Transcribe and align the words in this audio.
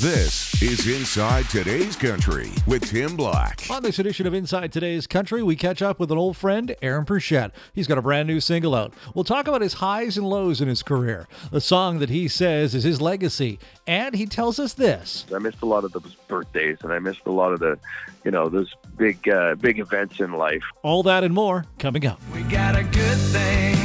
This 0.00 0.60
is 0.60 0.86
Inside 0.86 1.48
Today's 1.48 1.96
Country 1.96 2.50
with 2.66 2.82
Tim 2.82 3.16
Black. 3.16 3.62
On 3.70 3.82
this 3.82 3.98
edition 3.98 4.26
of 4.26 4.34
Inside 4.34 4.70
Today's 4.70 5.06
Country, 5.06 5.42
we 5.42 5.56
catch 5.56 5.80
up 5.80 5.98
with 5.98 6.12
an 6.12 6.18
old 6.18 6.36
friend, 6.36 6.76
Aaron 6.82 7.06
Pritchett. 7.06 7.50
He's 7.72 7.86
got 7.86 7.96
a 7.96 8.02
brand 8.02 8.28
new 8.28 8.38
single 8.38 8.74
out. 8.74 8.92
We'll 9.14 9.24
talk 9.24 9.48
about 9.48 9.62
his 9.62 9.72
highs 9.72 10.18
and 10.18 10.28
lows 10.28 10.60
in 10.60 10.68
his 10.68 10.82
career, 10.82 11.26
the 11.50 11.62
song 11.62 11.98
that 12.00 12.10
he 12.10 12.28
says 12.28 12.74
is 12.74 12.84
his 12.84 13.00
legacy, 13.00 13.58
and 13.86 14.14
he 14.14 14.26
tells 14.26 14.58
us 14.58 14.74
this. 14.74 15.24
I 15.34 15.38
missed 15.38 15.62
a 15.62 15.66
lot 15.66 15.82
of 15.82 15.92
those 15.92 16.14
birthdays, 16.28 16.76
and 16.82 16.92
I 16.92 16.98
missed 16.98 17.22
a 17.24 17.32
lot 17.32 17.54
of 17.54 17.60
the, 17.60 17.78
you 18.22 18.30
know, 18.30 18.50
those 18.50 18.74
big, 18.98 19.26
uh, 19.30 19.54
big 19.54 19.78
events 19.78 20.20
in 20.20 20.32
life. 20.32 20.62
All 20.82 21.02
that 21.04 21.24
and 21.24 21.32
more 21.32 21.64
coming 21.78 22.04
up. 22.04 22.20
We 22.34 22.42
got 22.42 22.76
a 22.76 22.82
good 22.82 23.18
thing, 23.32 23.78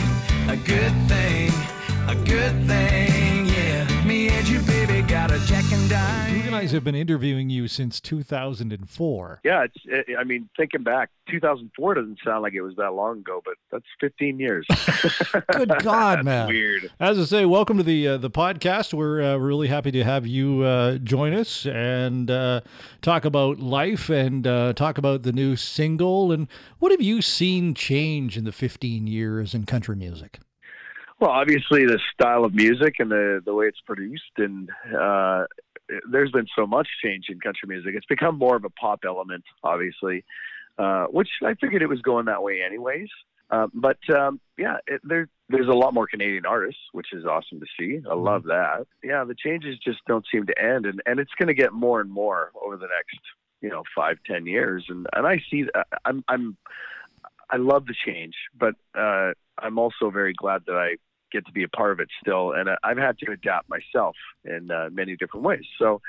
a 0.49 0.57
good 0.57 1.07
thing, 1.07 1.53
a 2.09 2.15
good 2.25 2.67
thing, 2.67 3.10
Jack 5.91 6.29
and 6.29 6.37
You 6.37 6.49
guys 6.49 6.71
have 6.71 6.85
been 6.85 6.95
interviewing 6.95 7.49
you 7.49 7.67
since 7.67 7.99
2004. 7.99 9.41
Yeah, 9.43 9.65
it's. 9.65 9.75
It, 9.83 10.15
I 10.17 10.23
mean, 10.23 10.49
thinking 10.55 10.83
back, 10.83 11.09
2004 11.29 11.95
doesn't 11.95 12.19
sound 12.23 12.43
like 12.43 12.53
it 12.53 12.61
was 12.61 12.77
that 12.77 12.93
long 12.93 13.19
ago, 13.19 13.41
but 13.43 13.55
that's 13.73 13.83
15 13.99 14.39
years. 14.39 14.65
Good 15.51 15.73
God, 15.79 16.23
man. 16.23 16.47
Weird. 16.47 16.89
As 16.97 17.19
I 17.19 17.25
say, 17.25 17.43
welcome 17.43 17.75
to 17.75 17.83
the 17.83 18.07
uh, 18.07 18.17
the 18.17 18.31
podcast. 18.31 18.93
We're 18.93 19.21
uh, 19.21 19.35
really 19.35 19.67
happy 19.67 19.91
to 19.91 20.05
have 20.05 20.25
you 20.25 20.61
uh, 20.61 20.97
join 20.99 21.33
us 21.33 21.65
and 21.65 22.31
uh, 22.31 22.61
talk 23.01 23.25
about 23.25 23.59
life 23.59 24.09
and 24.09 24.47
uh, 24.47 24.71
talk 24.71 24.97
about 24.97 25.23
the 25.23 25.33
new 25.33 25.57
single. 25.57 26.31
And 26.31 26.47
what 26.79 26.93
have 26.93 27.01
you 27.01 27.21
seen 27.21 27.73
change 27.73 28.37
in 28.37 28.45
the 28.45 28.53
15 28.53 29.07
years 29.07 29.53
in 29.53 29.65
country 29.65 29.97
music? 29.97 30.39
Well, 31.21 31.29
obviously 31.29 31.85
the 31.85 31.99
style 32.13 32.45
of 32.45 32.55
music 32.55 32.95
and 32.97 33.11
the 33.11 33.41
the 33.45 33.53
way 33.53 33.67
it's 33.67 33.81
produced, 33.85 34.31
and 34.37 34.69
uh, 34.97 35.45
there's 36.09 36.31
been 36.31 36.47
so 36.55 36.65
much 36.65 36.87
change 37.03 37.25
in 37.29 37.39
country 37.39 37.67
music. 37.67 37.93
It's 37.95 38.05
become 38.05 38.37
more 38.37 38.55
of 38.55 38.65
a 38.65 38.69
pop 38.69 39.01
element, 39.05 39.43
obviously, 39.63 40.23
uh, 40.77 41.05
which 41.05 41.29
I 41.43 41.53
figured 41.55 41.81
it 41.81 41.89
was 41.89 42.01
going 42.01 42.25
that 42.25 42.43
way 42.43 42.61
anyways. 42.61 43.09
Uh, 43.49 43.67
but 43.73 43.97
um, 44.17 44.39
yeah, 44.57 44.77
it, 44.87 45.01
there 45.03 45.27
there's 45.49 45.67
a 45.67 45.73
lot 45.73 45.93
more 45.93 46.07
Canadian 46.07 46.45
artists, 46.45 46.79
which 46.93 47.07
is 47.11 47.25
awesome 47.25 47.59
to 47.59 47.65
see. 47.77 47.99
I 48.09 48.13
love 48.13 48.43
that. 48.43 48.87
Yeah, 49.03 49.25
the 49.25 49.35
changes 49.35 49.77
just 49.83 49.99
don't 50.07 50.25
seem 50.31 50.45
to 50.47 50.61
end, 50.61 50.85
and 50.85 51.01
and 51.05 51.19
it's 51.19 51.33
going 51.37 51.47
to 51.47 51.53
get 51.53 51.73
more 51.73 51.99
and 51.99 52.09
more 52.09 52.51
over 52.63 52.77
the 52.77 52.87
next 52.87 53.19
you 53.61 53.69
know 53.69 53.83
five 53.95 54.17
ten 54.25 54.45
years, 54.45 54.85
and 54.87 55.05
and 55.13 55.27
I 55.27 55.41
see 55.51 55.63
that 55.63 55.87
I'm 56.05 56.23
I'm 56.29 56.57
I 57.49 57.57
love 57.57 57.85
the 57.85 57.95
change, 58.05 58.35
but 58.57 58.75
uh, 58.97 59.31
I'm 59.59 59.77
also 59.77 60.09
very 60.09 60.33
glad 60.33 60.61
that 60.67 60.75
I 60.75 60.95
get 61.31 61.45
to 61.45 61.51
be 61.51 61.63
a 61.63 61.69
part 61.69 61.91
of 61.91 61.99
it 61.99 62.09
still, 62.21 62.53
and 62.53 62.69
uh, 62.69 62.75
I've 62.83 62.97
had 62.97 63.17
to 63.19 63.31
adapt 63.31 63.69
myself 63.69 64.15
in 64.43 64.71
uh, 64.71 64.89
many 64.91 65.15
different 65.15 65.45
ways. 65.45 65.63
So, 65.79 66.01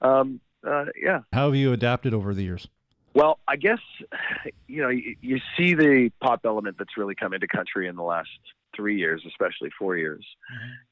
um, 0.00 0.40
uh, 0.66 0.86
yeah. 1.00 1.20
How 1.32 1.46
have 1.46 1.56
you 1.56 1.72
adapted 1.72 2.14
over 2.14 2.34
the 2.34 2.42
years? 2.42 2.68
Well, 3.14 3.38
I 3.48 3.56
guess 3.56 3.78
you 4.68 4.82
know 4.82 4.88
you, 4.88 5.16
you 5.20 5.40
see 5.56 5.74
the 5.74 6.10
pop 6.20 6.40
element 6.44 6.76
that's 6.78 6.96
really 6.96 7.14
come 7.14 7.32
into 7.32 7.46
country 7.46 7.88
in 7.88 7.96
the 7.96 8.02
last 8.02 8.28
three 8.74 8.98
years, 8.98 9.22
especially 9.26 9.70
four 9.78 9.96
years. 9.96 10.24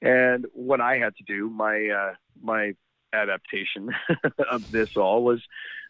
And 0.00 0.46
what 0.54 0.80
I 0.80 0.96
had 0.98 1.14
to 1.16 1.24
do, 1.24 1.50
my 1.50 1.88
uh, 1.88 2.14
my 2.42 2.74
adaptation 3.12 3.90
of 4.50 4.70
this 4.70 4.96
all 4.96 5.22
was 5.22 5.42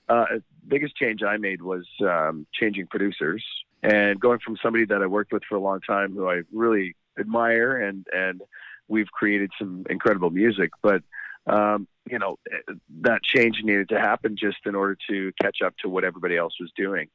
uh, 0.09 0.27
biggest 0.67 0.97
change 0.97 1.23
I 1.23 1.37
made 1.37 1.63
was 1.63 1.87
um, 2.03 2.47
changing 2.53 2.87
producers 2.89 3.45
and 3.83 4.19
going 4.19 4.39
from 4.39 4.57
somebody 4.63 4.85
that 4.87 5.03
I 5.03 5.07
worked 5.07 5.33
with 5.33 5.43
for 5.49 5.57
a 5.57 5.61
long 5.61 5.81
time, 5.81 6.15
who 6.15 6.29
I 6.29 6.43
really 6.53 6.97
admire, 7.19 7.77
and 7.77 8.07
and 8.13 8.43
we've 8.89 9.11
created 9.11 9.51
some 9.59 9.85
incredible 9.89 10.31
music, 10.31 10.71
but 10.83 11.03
um, 11.47 11.87
you 12.11 12.19
know 12.19 12.39
that 13.03 13.23
change 13.23 13.61
needed 13.63 13.89
to 13.91 13.99
happen 13.99 14.37
just 14.37 14.59
in 14.67 14.75
order 14.75 14.97
to 15.11 15.33
catch 15.41 15.63
up 15.65 15.75
to 15.83 15.89
what 15.89 16.05
everybody 16.05 16.37
else 16.37 16.55
was 16.61 16.71
doing 16.77 17.09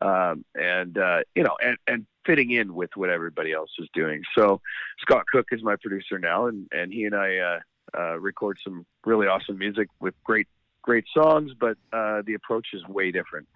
um, 0.00 0.44
and 0.54 0.96
uh, 0.98 1.20
you 1.34 1.42
know, 1.42 1.56
and, 1.62 1.76
and 1.86 2.06
fitting 2.24 2.50
in 2.50 2.74
with 2.74 2.90
what 2.94 3.10
everybody 3.10 3.52
else 3.52 3.70
was 3.78 3.88
doing. 3.92 4.22
So 4.36 4.60
Scott 5.00 5.24
Cook 5.30 5.46
is 5.50 5.62
my 5.62 5.76
producer 5.76 6.18
now, 6.18 6.46
and 6.46 6.66
and 6.72 6.92
he 6.92 7.04
and 7.04 7.14
I 7.14 7.36
uh, 7.38 7.58
uh, 7.98 8.18
record 8.18 8.58
some 8.62 8.86
really 9.04 9.26
awesome 9.26 9.58
music 9.58 9.88
with 10.00 10.14
great 10.24 10.46
great 10.82 11.04
songs, 11.12 11.52
but 11.58 11.76
uh, 11.92 12.22
the 12.24 12.34
approach 12.34 12.68
is 12.72 12.86
way 12.86 13.10
different. 13.10 13.48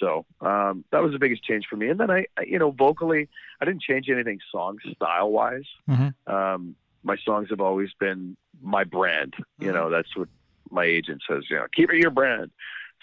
So 0.00 0.24
um, 0.40 0.84
that 0.90 1.02
was 1.02 1.12
the 1.12 1.18
biggest 1.18 1.44
change 1.44 1.66
for 1.68 1.76
me. 1.76 1.88
And 1.88 1.98
then 1.98 2.10
I, 2.10 2.26
I 2.36 2.42
you 2.42 2.58
know, 2.58 2.70
vocally, 2.70 3.28
I 3.60 3.64
didn't 3.64 3.82
change 3.82 4.08
anything 4.08 4.40
song 4.50 4.78
style 4.94 5.30
wise. 5.30 5.66
Mhm. 5.88 6.14
Um, 6.26 6.76
my 7.02 7.16
songs 7.16 7.50
have 7.50 7.60
always 7.60 7.90
been 8.00 8.36
my 8.62 8.84
brand. 8.84 9.34
You 9.58 9.72
know, 9.72 9.90
that's 9.90 10.16
what 10.16 10.28
my 10.70 10.84
agent 10.84 11.22
says. 11.28 11.44
You 11.50 11.56
know, 11.56 11.66
keep 11.74 11.90
it 11.90 11.98
your 11.98 12.10
brand. 12.10 12.50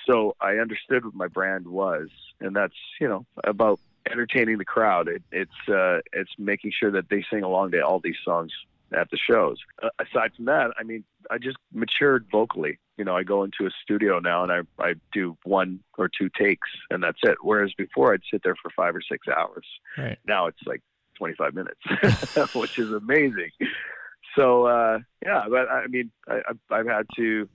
So 0.07 0.35
I 0.41 0.57
understood 0.57 1.05
what 1.05 1.13
my 1.13 1.27
brand 1.27 1.67
was, 1.67 2.09
and 2.39 2.55
that's 2.55 2.73
you 2.99 3.07
know 3.07 3.25
about 3.43 3.79
entertaining 4.09 4.57
the 4.57 4.65
crowd. 4.65 5.07
It, 5.07 5.23
it's 5.31 5.69
uh, 5.69 5.99
it's 6.13 6.31
making 6.37 6.71
sure 6.77 6.91
that 6.91 7.09
they 7.09 7.23
sing 7.31 7.43
along 7.43 7.71
to 7.71 7.81
all 7.81 7.99
these 7.99 8.17
songs 8.25 8.51
at 8.91 9.09
the 9.11 9.17
shows. 9.17 9.57
Uh, 9.81 9.89
aside 9.99 10.31
from 10.35 10.45
that, 10.45 10.71
I 10.79 10.83
mean, 10.83 11.03
I 11.29 11.37
just 11.37 11.57
matured 11.71 12.25
vocally. 12.31 12.79
You 13.01 13.05
know, 13.05 13.17
I 13.17 13.23
go 13.23 13.43
into 13.43 13.65
a 13.65 13.71
studio 13.81 14.19
now 14.19 14.43
and 14.43 14.51
I 14.51 14.59
I 14.77 14.93
do 15.11 15.35
one 15.43 15.79
or 15.97 16.07
two 16.07 16.29
takes, 16.37 16.69
and 16.91 17.01
that's 17.01 17.17
it. 17.23 17.39
Whereas 17.41 17.73
before, 17.75 18.13
I'd 18.13 18.21
sit 18.31 18.43
there 18.43 18.55
for 18.61 18.69
five 18.75 18.95
or 18.95 19.01
six 19.01 19.27
hours. 19.27 19.65
Right. 19.97 20.19
Now 20.27 20.45
it's 20.45 20.59
like 20.67 20.83
25 21.17 21.55
minutes, 21.55 22.53
which 22.55 22.77
is 22.77 22.91
amazing. 22.91 23.49
So 24.35 24.67
uh, 24.67 24.99
yeah, 25.25 25.45
but 25.49 25.67
I 25.67 25.87
mean, 25.87 26.11
I, 26.29 26.41
I've, 26.69 26.85
had 26.85 27.07
to 27.15 27.49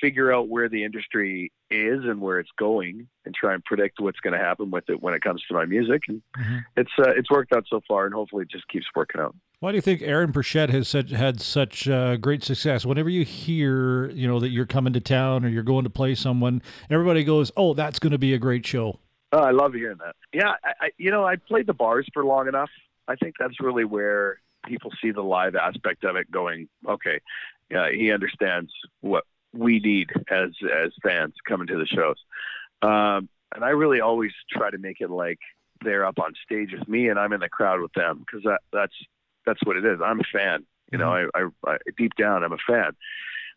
figure 0.00 0.32
out 0.32 0.46
where 0.48 0.68
the 0.68 0.84
industry 0.84 1.50
is 1.70 2.04
and 2.04 2.20
where 2.20 2.38
it's 2.38 2.52
going, 2.56 3.08
and 3.24 3.34
try 3.34 3.52
and 3.52 3.64
predict 3.64 3.98
what's 3.98 4.20
going 4.20 4.34
to 4.34 4.38
happen 4.38 4.70
with 4.70 4.88
it 4.88 5.02
when 5.02 5.12
it 5.14 5.22
comes 5.22 5.42
to 5.48 5.54
my 5.54 5.64
music. 5.64 6.02
And 6.06 6.22
Mhm. 6.38 6.64
it's 6.76 6.92
uh, 7.00 7.14
it's 7.16 7.32
worked 7.32 7.52
out 7.52 7.64
so 7.68 7.80
far, 7.88 8.04
and 8.04 8.14
hopefully 8.14 8.42
it 8.42 8.48
just 8.48 8.68
keeps 8.68 8.86
working 8.94 9.20
out. 9.20 9.34
Why 9.64 9.72
do 9.72 9.76
you 9.76 9.80
think 9.80 10.02
Aaron 10.02 10.30
Pritchett 10.30 10.68
has 10.68 10.88
such, 10.88 11.08
had 11.08 11.40
such 11.40 11.88
uh, 11.88 12.18
great 12.18 12.44
success? 12.44 12.84
Whenever 12.84 13.08
you 13.08 13.24
hear, 13.24 14.10
you 14.10 14.28
know, 14.28 14.38
that 14.38 14.50
you're 14.50 14.66
coming 14.66 14.92
to 14.92 15.00
town 15.00 15.42
or 15.42 15.48
you're 15.48 15.62
going 15.62 15.84
to 15.84 15.90
play 15.90 16.14
someone, 16.14 16.60
everybody 16.90 17.24
goes, 17.24 17.50
"Oh, 17.56 17.72
that's 17.72 17.98
going 17.98 18.10
to 18.10 18.18
be 18.18 18.34
a 18.34 18.38
great 18.38 18.66
show." 18.66 18.98
Oh, 19.32 19.38
I 19.38 19.52
love 19.52 19.72
hearing 19.72 19.96
that. 20.04 20.16
Yeah, 20.34 20.52
I, 20.62 20.72
I, 20.82 20.90
you 20.98 21.10
know, 21.10 21.24
I 21.24 21.36
played 21.36 21.66
the 21.66 21.72
bars 21.72 22.06
for 22.12 22.26
long 22.26 22.46
enough. 22.46 22.68
I 23.08 23.14
think 23.14 23.36
that's 23.40 23.58
really 23.58 23.86
where 23.86 24.38
people 24.66 24.90
see 25.00 25.12
the 25.12 25.22
live 25.22 25.56
aspect 25.56 26.04
of 26.04 26.16
it. 26.16 26.30
Going, 26.30 26.68
okay, 26.86 27.20
yeah, 27.70 27.90
he 27.90 28.12
understands 28.12 28.70
what 29.00 29.24
we 29.54 29.80
need 29.80 30.10
as 30.30 30.50
as 30.70 30.92
fans 31.02 31.32
coming 31.48 31.68
to 31.68 31.78
the 31.78 31.86
shows. 31.86 32.16
Um, 32.82 33.30
and 33.54 33.64
I 33.64 33.70
really 33.70 34.02
always 34.02 34.32
try 34.50 34.68
to 34.68 34.76
make 34.76 35.00
it 35.00 35.08
like 35.08 35.38
they're 35.82 36.04
up 36.04 36.18
on 36.18 36.34
stage 36.44 36.72
with 36.78 36.86
me 36.86 37.08
and 37.08 37.18
I'm 37.18 37.32
in 37.32 37.40
the 37.40 37.48
crowd 37.48 37.80
with 37.80 37.94
them 37.94 38.18
because 38.18 38.42
that 38.44 38.60
that's 38.70 38.92
that's 39.46 39.60
what 39.64 39.76
it 39.76 39.84
is. 39.84 40.00
I'm 40.04 40.20
a 40.20 40.24
fan. 40.32 40.64
You 40.92 40.98
know, 40.98 41.10
I, 41.10 41.26
I, 41.34 41.48
I 41.66 41.76
deep 41.96 42.14
down 42.16 42.44
I'm 42.44 42.52
a 42.52 42.58
fan. 42.66 42.92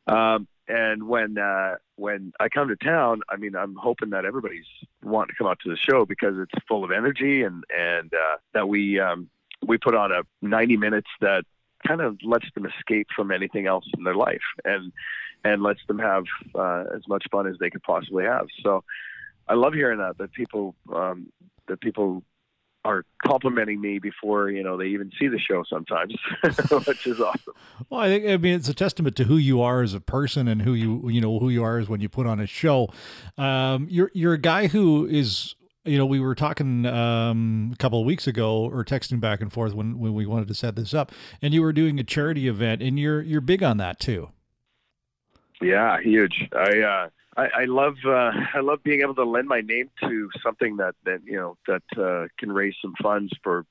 Um, 0.07 0.47
and 0.67 1.07
when 1.07 1.37
uh, 1.37 1.75
when 1.95 2.33
I 2.39 2.49
come 2.49 2.67
to 2.67 2.75
town, 2.75 3.21
I 3.29 3.37
mean, 3.37 3.55
I'm 3.55 3.75
hoping 3.75 4.09
that 4.11 4.25
everybody's 4.25 4.65
wanting 5.01 5.33
to 5.33 5.37
come 5.37 5.47
out 5.47 5.59
to 5.63 5.69
the 5.69 5.77
show 5.77 6.05
because 6.05 6.35
it's 6.37 6.65
full 6.67 6.83
of 6.83 6.91
energy 6.91 7.43
and 7.43 7.63
and 7.75 8.13
uh, 8.13 8.37
that 8.53 8.67
we 8.67 8.99
um, 8.99 9.29
we 9.65 9.77
put 9.77 9.95
on 9.95 10.11
a 10.11 10.23
90 10.41 10.77
minutes 10.77 11.07
that 11.21 11.43
kind 11.87 12.01
of 12.01 12.17
lets 12.23 12.45
them 12.53 12.65
escape 12.65 13.07
from 13.15 13.31
anything 13.31 13.67
else 13.67 13.85
in 13.97 14.03
their 14.03 14.15
life 14.15 14.41
and 14.65 14.91
and 15.43 15.61
lets 15.61 15.79
them 15.87 15.99
have 15.99 16.23
uh, 16.55 16.85
as 16.93 17.07
much 17.07 17.25
fun 17.31 17.47
as 17.47 17.55
they 17.59 17.69
could 17.69 17.83
possibly 17.83 18.25
have. 18.25 18.47
So 18.63 18.83
I 19.47 19.53
love 19.53 19.73
hearing 19.73 19.99
that 19.99 20.17
that 20.17 20.33
people 20.33 20.75
um, 20.93 21.31
that 21.67 21.79
people 21.79 22.23
are 22.87 23.03
complimenting 23.25 23.81
me 23.81 23.99
before 23.99 24.49
you 24.49 24.63
know 24.63 24.77
they 24.77 24.85
even 24.85 25.11
see 25.19 25.27
the 25.27 25.39
show 25.39 25.63
sometimes, 25.69 26.15
which 26.87 27.05
is 27.05 27.19
awesome. 27.19 27.53
Well, 27.89 28.01
I 28.01 28.07
think 28.07 28.25
I 28.25 28.37
mean 28.37 28.55
it's 28.55 28.69
a 28.69 28.73
testament 28.73 29.15
to 29.17 29.25
who 29.25 29.37
you 29.37 29.61
are 29.61 29.81
as 29.81 29.93
a 29.93 29.99
person 29.99 30.47
and 30.47 30.61
who 30.61 30.73
you 30.73 31.09
you 31.09 31.19
know 31.19 31.39
who 31.39 31.49
you 31.49 31.63
are 31.63 31.77
as 31.77 31.89
when 31.89 31.99
you 31.99 32.09
put 32.09 32.25
on 32.25 32.39
a 32.39 32.47
show. 32.47 32.89
Um, 33.37 33.87
you're 33.89 34.11
you're 34.13 34.33
a 34.33 34.39
guy 34.39 34.67
who 34.67 35.05
is 35.05 35.55
you 35.83 35.97
know 35.97 36.05
we 36.05 36.19
were 36.19 36.35
talking 36.35 36.85
um, 36.85 37.71
a 37.73 37.77
couple 37.77 37.99
of 37.99 38.05
weeks 38.05 38.25
ago 38.25 38.65
or 38.65 38.85
texting 38.85 39.19
back 39.19 39.41
and 39.41 39.51
forth 39.51 39.73
when 39.73 39.99
when 39.99 40.13
we 40.13 40.25
wanted 40.25 40.47
to 40.47 40.53
set 40.53 40.75
this 40.75 40.93
up, 40.93 41.11
and 41.41 41.53
you 41.53 41.61
were 41.61 41.73
doing 41.73 41.99
a 41.99 42.03
charity 42.03 42.47
event, 42.47 42.81
and 42.81 42.97
you're 42.97 43.21
you're 43.21 43.41
big 43.41 43.63
on 43.63 43.77
that 43.77 43.99
too. 43.99 44.29
Yeah, 45.61 45.99
huge. 46.01 46.47
I 46.55 46.79
uh, 46.79 47.09
I, 47.37 47.61
I 47.61 47.65
love 47.65 47.95
uh, 48.05 48.31
I 48.53 48.59
love 48.59 48.83
being 48.83 49.01
able 49.01 49.15
to 49.15 49.23
lend 49.23 49.47
my 49.47 49.61
name 49.61 49.89
to 50.01 50.29
something 50.43 50.77
that 50.77 50.95
that 51.05 51.21
you 51.25 51.37
know 51.37 51.57
that 51.67 51.83
uh, 51.97 52.27
can 52.37 52.51
raise 52.51 52.75
some 52.81 52.93
funds 53.01 53.31
for 53.43 53.65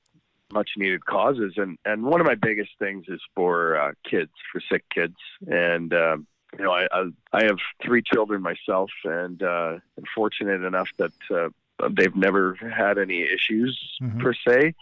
much 0.53 0.71
needed 0.77 1.05
causes. 1.05 1.53
And 1.57 1.77
and 1.85 2.03
one 2.03 2.21
of 2.21 2.27
my 2.27 2.35
biggest 2.35 2.71
things 2.79 3.05
is 3.07 3.21
for 3.35 3.79
uh, 3.79 3.91
kids 4.09 4.31
for 4.51 4.61
sick 4.71 4.85
kids. 4.93 5.17
And 5.47 5.93
um, 5.93 6.27
you 6.57 6.63
know 6.63 6.71
I, 6.71 6.87
I 6.91 7.09
I 7.33 7.43
have 7.43 7.57
three 7.83 8.01
children 8.01 8.41
myself 8.41 8.89
and 9.03 9.43
uh, 9.43 9.77
I'm 9.97 10.03
fortunate 10.15 10.63
enough 10.63 10.89
that 10.97 11.13
uh, 11.29 11.49
they've 11.91 12.15
never 12.15 12.55
had 12.55 12.97
any 12.97 13.21
issues 13.21 13.77
Mhm. 14.01 14.19
per 14.19 14.33
se 14.33 14.73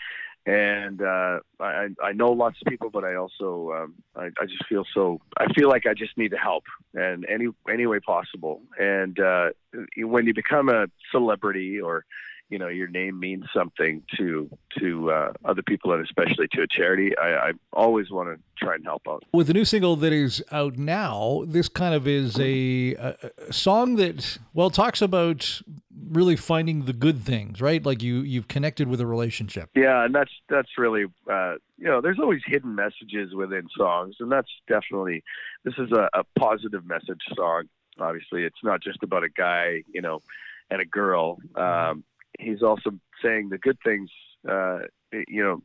and 0.45 1.01
uh, 1.01 1.39
I, 1.59 1.87
I 2.03 2.11
know 2.13 2.31
lots 2.31 2.57
of 2.61 2.69
people, 2.69 2.89
but 2.91 3.03
I 3.03 3.15
also 3.15 3.71
um, 3.71 3.93
I, 4.15 4.25
I 4.39 4.45
just 4.45 4.65
feel 4.67 4.85
so 4.93 5.19
I 5.37 5.51
feel 5.53 5.69
like 5.69 5.85
I 5.87 5.93
just 5.93 6.17
need 6.17 6.29
to 6.31 6.37
help 6.37 6.65
and 6.93 7.25
any 7.27 7.47
any 7.69 7.87
way 7.87 7.99
possible. 7.99 8.61
And 8.79 9.19
uh, 9.19 9.49
when 9.97 10.27
you 10.27 10.33
become 10.33 10.69
a 10.69 10.87
celebrity 11.11 11.81
or 11.81 12.05
you 12.49 12.59
know 12.59 12.67
your 12.67 12.87
name 12.87 13.19
means 13.19 13.45
something 13.53 14.03
to 14.17 14.49
to 14.79 15.11
uh, 15.11 15.33
other 15.43 15.61
people 15.63 15.93
and 15.93 16.03
especially 16.03 16.47
to 16.49 16.61
a 16.61 16.67
charity, 16.67 17.17
I, 17.17 17.49
I 17.49 17.51
always 17.73 18.11
want 18.11 18.29
to 18.29 18.41
try 18.63 18.75
and 18.75 18.83
help 18.83 19.03
out. 19.07 19.23
With 19.33 19.47
the 19.47 19.53
new 19.53 19.65
single 19.65 19.95
that 19.97 20.13
is 20.13 20.43
out 20.51 20.77
now, 20.77 21.43
this 21.47 21.69
kind 21.69 21.95
of 21.95 22.07
is 22.07 22.39
a, 22.39 22.93
a, 22.93 23.53
song 23.53 23.95
that 23.95 24.37
well 24.53 24.69
talks 24.69 25.01
about 25.01 25.61
really 26.09 26.35
finding 26.35 26.85
the 26.85 26.93
good 26.93 27.21
things, 27.23 27.61
right? 27.61 27.83
Like 27.83 28.03
you 28.03 28.17
you've 28.17 28.47
connected 28.47 28.87
with 28.87 29.01
a 29.01 29.07
relationship. 29.07 29.69
Yeah, 29.75 30.05
and 30.05 30.13
that's 30.13 30.31
that's 30.49 30.69
really 30.77 31.05
uh, 31.29 31.55
you 31.77 31.87
know 31.87 32.01
there's 32.01 32.19
always 32.19 32.41
hidden 32.45 32.75
messages 32.75 33.33
within 33.33 33.67
songs, 33.77 34.17
and 34.19 34.31
that's 34.31 34.51
definitely 34.67 35.23
this 35.63 35.75
is 35.77 35.91
a, 35.91 36.09
a 36.13 36.23
positive 36.37 36.85
message 36.85 37.21
song. 37.35 37.63
Obviously, 37.99 38.43
it's 38.43 38.63
not 38.63 38.83
just 38.83 39.01
about 39.03 39.23
a 39.23 39.29
guy, 39.29 39.83
you 39.91 40.01
know, 40.01 40.21
and 40.69 40.81
a 40.81 40.85
girl. 40.85 41.37
Um, 41.55 42.03
he's 42.39 42.61
also 42.61 42.91
saying 43.23 43.49
the 43.49 43.57
good 43.57 43.77
things, 43.83 44.09
uh, 44.47 44.79
you 45.11 45.43
know, 45.43 45.61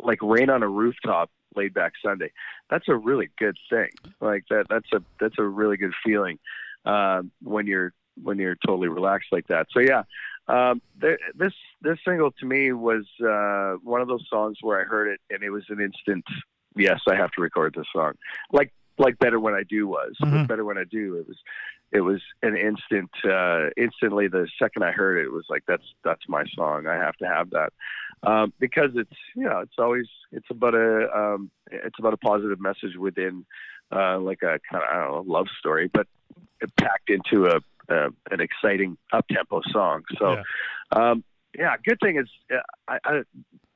like 0.00 0.18
rain 0.22 0.50
on 0.50 0.62
a 0.62 0.68
rooftop, 0.68 1.30
laid 1.56 1.74
back 1.74 1.92
Sunday. 2.04 2.30
That's 2.70 2.88
a 2.88 2.94
really 2.96 3.30
good 3.38 3.56
thing. 3.70 3.90
Like 4.20 4.44
that, 4.50 4.66
that's 4.68 4.92
a 4.92 5.02
that's 5.20 5.34
a 5.38 5.42
really 5.44 5.76
good 5.76 5.94
feeling 6.04 6.38
um, 6.84 7.30
when 7.42 7.66
you're 7.66 7.92
when 8.22 8.38
you're 8.38 8.56
totally 8.66 8.88
relaxed 8.88 9.28
like 9.32 9.46
that. 9.48 9.66
So 9.72 9.80
yeah, 9.80 10.02
um, 10.46 10.80
th- 11.00 11.18
this 11.34 11.52
this 11.82 11.98
single 12.04 12.30
to 12.32 12.46
me 12.46 12.72
was 12.72 13.06
uh, 13.22 13.78
one 13.82 14.00
of 14.00 14.08
those 14.08 14.26
songs 14.30 14.58
where 14.60 14.80
I 14.80 14.84
heard 14.84 15.08
it 15.08 15.20
and 15.30 15.42
it 15.42 15.50
was 15.50 15.64
an 15.68 15.80
instant. 15.80 16.24
Yes, 16.76 17.00
I 17.08 17.16
have 17.16 17.30
to 17.32 17.42
record 17.42 17.74
this 17.76 17.86
song. 17.92 18.12
Like 18.52 18.72
like 18.98 19.18
better 19.18 19.38
when 19.38 19.54
I 19.54 19.62
do 19.62 19.86
was 19.86 20.14
Mhm. 20.22 20.48
better 20.48 20.64
when 20.64 20.78
I 20.78 20.84
do. 20.84 21.16
It 21.16 21.28
was 21.28 21.36
it 21.92 22.00
was 22.00 22.20
an 22.42 22.56
instant. 22.56 23.10
Uh, 23.24 23.70
instantly, 23.76 24.28
the 24.28 24.48
second 24.60 24.84
I 24.84 24.92
heard 24.92 25.18
it, 25.18 25.26
it 25.26 25.32
was 25.32 25.46
like 25.48 25.64
that's 25.66 25.84
that's 26.04 26.22
my 26.28 26.44
song. 26.54 26.86
I 26.86 26.94
have 26.94 27.16
to 27.16 27.26
have 27.26 27.50
that 27.50 27.72
um, 28.22 28.52
because 28.58 28.90
it's 28.94 29.10
you 29.34 29.44
know 29.44 29.60
it's 29.60 29.78
always 29.78 30.06
it's 30.32 30.48
about 30.50 30.74
a 30.74 31.08
um, 31.14 31.50
it's 31.70 31.98
about 31.98 32.14
a 32.14 32.18
positive 32.18 32.60
message 32.60 32.96
within 32.98 33.46
uh, 33.90 34.18
like 34.18 34.42
a 34.42 34.60
kind 34.70 34.82
of 34.82 34.90
I 34.90 34.94
don't 34.94 35.26
know 35.26 35.32
love 35.32 35.46
story, 35.58 35.90
but 35.92 36.06
packed 36.78 37.10
into 37.10 37.46
a, 37.46 37.58
a 37.92 38.08
an 38.30 38.40
exciting 38.40 38.96
up 39.12 39.26
tempo 39.28 39.62
song. 39.70 40.02
So. 40.18 40.32
Yeah. 40.32 40.42
Um, 40.90 41.24
yeah, 41.58 41.74
good 41.84 41.98
thing 42.02 42.18
is 42.18 42.28
uh, 42.52 42.60
I, 42.86 42.98
I, 43.04 43.22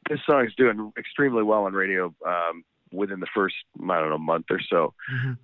this 0.09 0.21
song 0.29 0.47
is 0.47 0.53
doing 0.57 0.93
extremely 0.99 1.43
well 1.43 1.65
on 1.65 1.73
radio 1.73 2.15
um, 2.27 2.65
within 2.93 3.21
the 3.21 3.27
first 3.35 3.55
I 3.81 4.01
don't 4.01 4.11
know 4.11 4.19
month 4.19 4.47
or 4.51 4.61
so. 4.61 4.95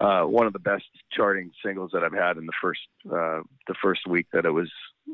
Uh, 0.01 0.23
one 0.25 0.47
of 0.47 0.53
the 0.53 0.59
best 0.59 0.85
charting 1.13 1.51
singles 1.65 1.91
that 1.93 2.05
I've 2.05 2.13
had 2.13 2.37
in 2.37 2.47
the 2.47 2.53
first 2.61 2.81
uh, 3.07 3.41
the 3.67 3.75
first 3.83 4.07
week 4.07 4.27
that 4.33 4.45
it 4.45 4.51
was 4.51 4.71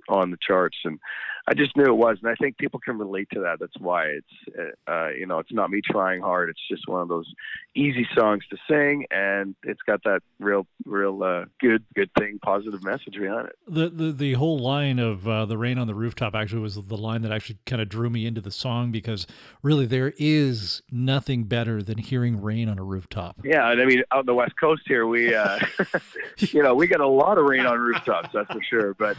on 0.09 0.31
the 0.31 0.39
charts, 0.47 0.77
and 0.85 0.99
I 1.47 1.53
just 1.53 1.77
knew 1.77 1.85
it 1.85 1.97
was, 1.97 2.17
and 2.23 2.31
I 2.31 2.35
think 2.37 2.57
people 2.57 2.81
can 2.81 2.97
relate 2.97 3.29
to 3.35 3.41
that. 3.41 3.59
That's 3.61 3.79
why 3.79 4.07
it's 4.07 4.77
uh, 4.89 4.91
uh, 4.91 5.09
you 5.11 5.27
know 5.27 5.41
it's 5.41 5.53
not 5.53 5.71
me 5.71 5.83
trying 5.85 6.23
hard. 6.23 6.49
It's 6.49 6.61
just 6.71 6.89
one 6.89 7.03
of 7.03 7.09
those 7.09 7.31
easy 7.75 8.07
songs 8.17 8.45
to 8.51 8.57
sing, 8.69 9.05
and 9.11 9.55
it's 9.63 9.83
got 9.83 10.03
that 10.05 10.21
real 10.39 10.67
real 10.87 11.23
uh, 11.23 11.45
good 11.61 11.85
good 11.95 12.11
thing, 12.19 12.39
positive 12.43 12.83
message 12.83 13.15
behind 13.19 13.49
it. 13.49 13.57
The, 13.69 13.91
the 13.91 14.13
the 14.13 14.33
whole 14.35 14.59
line 14.59 14.99
of 14.99 15.29
uh, 15.29 15.45
the 15.45 15.59
rain 15.59 15.79
on 15.79 15.87
the 15.87 15.95
rooftop 15.95 16.35
actually 16.35 16.63
was 16.63 16.77
the 16.77 16.97
line 16.97 17.21
that 17.23 17.33
actually 17.33 17.59
kind 17.67 17.83
of 17.83 17.91
drew 17.91 18.09
me 18.09 18.25
into 18.25 18.41
the 18.41 18.51
song 18.51 18.91
because 18.91 19.27
really 19.63 19.85
there 19.85 20.15
is 20.17 20.81
nothing 20.91 21.45
better 21.45 21.83
than 21.83 21.99
hearing 21.99 22.41
rain 22.41 22.71
on 22.71 22.79
a 22.79 22.85
rooftop. 22.85 23.37
Yeah, 23.45 23.71
and 23.71 23.83
I 23.83 23.85
mean, 23.85 24.03
out 24.13 24.21
on 24.21 24.27
the 24.27 24.35
West 24.35 24.55
Coast 24.59 24.83
here, 24.87 25.07
we, 25.07 25.35
uh, 25.35 25.59
you 26.39 26.63
know, 26.63 26.75
we 26.75 26.87
get 26.87 27.01
a 27.01 27.07
lot 27.07 27.37
of 27.37 27.45
rain 27.45 27.67
on 27.67 27.79
rooftops, 27.79 28.31
that's 28.33 28.51
for 28.51 28.63
sure. 28.63 28.95
But 28.95 29.17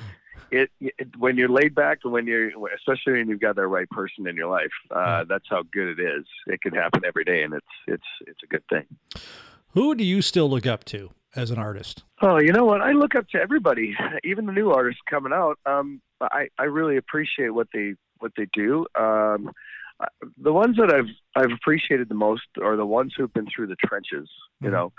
it, 0.51 0.69
it 0.79 1.15
when 1.17 1.37
you're 1.37 1.49
laid 1.49 1.75
back 1.75 1.99
and 2.03 2.13
when 2.13 2.27
you're, 2.27 2.49
especially 2.75 3.13
when 3.13 3.27
you've 3.29 3.39
got 3.41 3.55
the 3.55 3.67
right 3.67 3.89
person 3.89 4.27
in 4.27 4.35
your 4.35 4.49
life, 4.49 4.71
uh, 4.91 5.23
that's 5.27 5.45
how 5.49 5.63
good 5.71 5.99
it 5.99 6.01
is. 6.03 6.25
It 6.47 6.61
can 6.61 6.73
happen 6.73 7.01
every 7.05 7.23
day, 7.23 7.43
and 7.43 7.53
it's 7.53 7.65
it's 7.87 8.07
it's 8.27 8.43
a 8.43 8.47
good 8.47 8.63
thing. 8.69 8.85
Who 9.69 9.95
do 9.95 10.03
you 10.03 10.21
still 10.21 10.49
look 10.49 10.65
up 10.65 10.83
to 10.85 11.11
as 11.35 11.51
an 11.51 11.57
artist? 11.59 12.03
Oh, 12.21 12.37
you 12.39 12.53
know 12.53 12.63
what? 12.65 12.81
I 12.81 12.91
look 12.93 13.15
up 13.15 13.27
to 13.29 13.37
everybody, 13.41 13.95
even 14.23 14.45
the 14.45 14.53
new 14.53 14.71
artists 14.71 15.01
coming 15.09 15.33
out. 15.33 15.59
Um, 15.65 16.01
I 16.21 16.47
I 16.57 16.63
really 16.63 16.97
appreciate 16.97 17.49
what 17.49 17.67
they 17.73 17.95
what 18.19 18.31
they 18.37 18.47
do. 18.53 18.85
Um, 18.95 19.51
the 20.37 20.53
ones 20.53 20.77
that 20.77 20.93
I've 20.93 21.09
I've 21.35 21.51
appreciated 21.51 22.09
the 22.09 22.15
most 22.15 22.43
are 22.61 22.75
the 22.75 22.85
ones 22.85 23.13
who've 23.15 23.33
been 23.33 23.47
through 23.53 23.67
the 23.67 23.75
trenches. 23.85 24.29
You 24.61 24.69
Mhm. 24.69 24.71
know, 24.71 24.93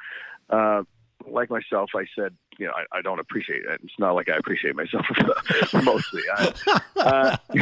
uh, 0.50 0.82
like 1.26 1.50
myself, 1.50 1.90
I 1.96 2.06
said, 2.14 2.34
you 2.58 2.66
know, 2.66 2.72
I, 2.74 2.98
I 2.98 3.02
don't 3.02 3.18
appreciate 3.20 3.64
it. 3.64 3.80
It's 3.84 3.98
not 3.98 4.14
like 4.14 4.28
I 4.28 4.36
appreciate 4.36 4.74
myself 4.76 5.04
mostly. 5.84 6.22
I, 6.36 6.52
uh, 6.96 7.36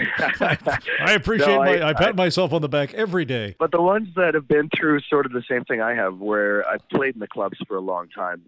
I 1.00 1.12
appreciate 1.12 1.48
No, 1.54 1.58
my 1.58 1.78
I- 1.80 1.88
I, 1.90 1.92
pat 1.94 2.16
myself 2.16 2.52
on 2.52 2.62
the 2.62 2.68
back 2.68 2.94
every 2.94 3.24
day. 3.24 3.56
but 3.58 3.70
the 3.70 3.82
ones 3.82 4.08
that 4.16 4.34
have 4.34 4.48
been 4.48 4.68
through 4.76 5.00
sort 5.00 5.26
of 5.26 5.32
the 5.32 5.42
same 5.48 5.64
thing 5.64 5.80
I 5.80 5.94
have, 5.94 6.18
where 6.18 6.66
I've 6.68 6.86
played 6.88 7.14
in 7.14 7.20
the 7.20 7.28
clubs 7.28 7.58
for 7.66 7.76
a 7.76 7.80
long 7.80 8.08
time, 8.08 8.42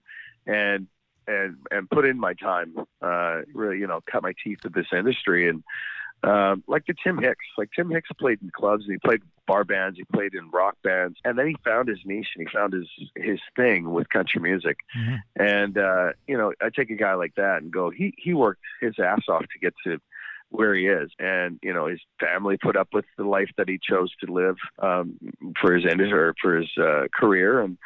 and 0.47 0.87
and 1.27 1.57
and 1.71 1.91
put 1.91 2.05
in 2.05 2.19
my 2.19 2.35
time, 2.35 2.75
uh, 3.03 3.41
really, 3.53 3.79
you 3.79 3.87
know, 3.87 4.01
cut 4.11 4.23
my 4.23 4.33
teeth 4.45 4.61
at 4.65 4.73
this 4.75 4.87
industry, 4.93 5.49
and 5.49 5.63
um, 6.23 6.65
like 6.67 6.87
the 6.87 6.95
Tim 7.05 7.19
Hicks, 7.19 7.45
like 7.59 7.71
Tim 7.75 7.91
Hicks 7.91 8.09
played 8.19 8.41
in 8.43 8.51
clubs, 8.51 8.85
and 8.85 8.93
he 8.93 8.99
played 8.99 9.23
bar 9.47 9.65
bands, 9.65 9.97
he 9.97 10.05
played 10.05 10.35
in 10.35 10.51
rock 10.51 10.77
bands, 10.83 11.19
and 11.25 11.39
then 11.39 11.47
he 11.47 11.57
found 11.65 11.89
his 11.89 11.99
niche 12.05 12.29
and 12.37 12.49
he 12.49 12.53
found 12.57 12.73
his 12.73 12.89
his 13.15 13.39
thing 13.55 13.93
with 13.93 14.09
country 14.09 14.41
music, 14.41 14.79
Mhm. 14.97 15.19
and 15.37 15.79
uh, 15.79 16.13
you 16.27 16.37
know, 16.37 16.53
I 16.61 16.71
take 16.71 16.91
a 16.91 16.97
guy 16.97 17.15
like 17.15 17.35
that 17.37 17.63
and 17.63 17.71
go, 17.71 17.91
he 17.91 18.15
he 18.19 18.35
worked 18.35 18.63
his 18.81 18.99
ass 18.99 19.23
off 19.29 19.43
to 19.43 19.59
get 19.61 19.75
to 19.85 20.01
where 20.51 20.75
he 20.75 20.87
is. 20.87 21.11
And 21.19 21.59
you 21.63 21.73
know 21.73 21.87
his 21.87 22.01
family 22.19 22.57
put 22.57 22.77
up 22.77 22.89
with 22.93 23.05
the 23.17 23.25
life 23.25 23.51
that 23.57 23.69
he 23.69 23.79
chose 23.83 24.11
to 24.25 24.33
live 24.33 24.57
um, 24.81 25.19
for 25.61 25.75
his 25.75 25.85
end 25.85 26.01
or 26.01 26.35
for 26.41 26.57
his 26.57 26.71
uh, 26.79 27.07
career. 27.15 27.61
And 27.61 27.79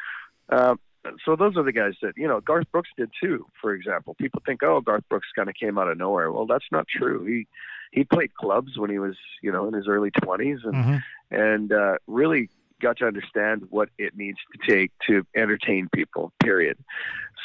um, 0.49 0.79
so 1.25 1.35
those 1.35 1.57
are 1.57 1.63
the 1.63 1.71
guys 1.71 1.93
that 2.01 2.13
you 2.17 2.27
know 2.27 2.39
Garth 2.39 2.71
Brooks 2.71 2.89
did 2.97 3.11
too 3.21 3.45
for 3.61 3.73
example. 3.73 4.13
People 4.15 4.41
think 4.45 4.63
oh 4.63 4.81
Garth 4.81 5.03
Brooks 5.09 5.27
kind 5.35 5.49
of 5.49 5.55
came 5.55 5.77
out 5.77 5.89
of 5.89 5.97
nowhere. 5.97 6.31
Well 6.31 6.45
that's 6.45 6.71
not 6.71 6.87
true. 6.87 7.25
He 7.25 7.47
he 7.91 8.03
played 8.03 8.33
clubs 8.35 8.77
when 8.77 8.89
he 8.89 8.99
was 8.99 9.15
you 9.41 9.51
know 9.51 9.67
in 9.67 9.73
his 9.73 9.87
early 9.87 10.11
20s 10.11 10.63
and 10.63 10.73
Mhm. 10.75 11.03
and 11.31 11.73
uh, 11.73 11.97
really 12.07 12.49
got 12.81 12.97
to 12.97 13.05
understand 13.05 13.67
what 13.69 13.89
it 13.99 14.17
needs 14.17 14.39
to 14.51 14.71
take 14.71 14.91
to 15.07 15.23
entertain 15.35 15.87
people. 15.93 16.33
Period. 16.41 16.77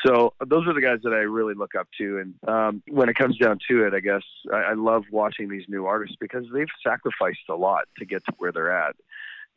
So 0.05 0.33
those 0.47 0.67
are 0.67 0.73
the 0.73 0.81
guys 0.81 1.01
that 1.05 1.13
I 1.13 1.19
really 1.39 1.53
look 1.55 1.75
up 1.75 1.89
to. 1.99 2.19
And 2.19 2.35
um, 2.49 2.83
when 2.89 3.09
it 3.11 3.17
comes 3.17 3.37
down 3.37 3.59
to 3.69 3.87
it, 3.87 3.93
I 3.93 4.01
guess 4.01 4.23
I, 4.53 4.57
I 4.57 4.73
love 4.75 5.05
watching 5.11 5.49
these 5.51 5.65
new 5.69 5.85
artists 5.87 6.17
because 6.19 6.45
they've 6.55 6.69
sacrificed 6.83 7.49
a 7.51 7.55
lot 7.55 7.85
to 7.99 8.05
get 8.07 8.25
to 8.27 8.33
where 8.39 8.51
they're 8.53 8.71
at. 8.73 8.97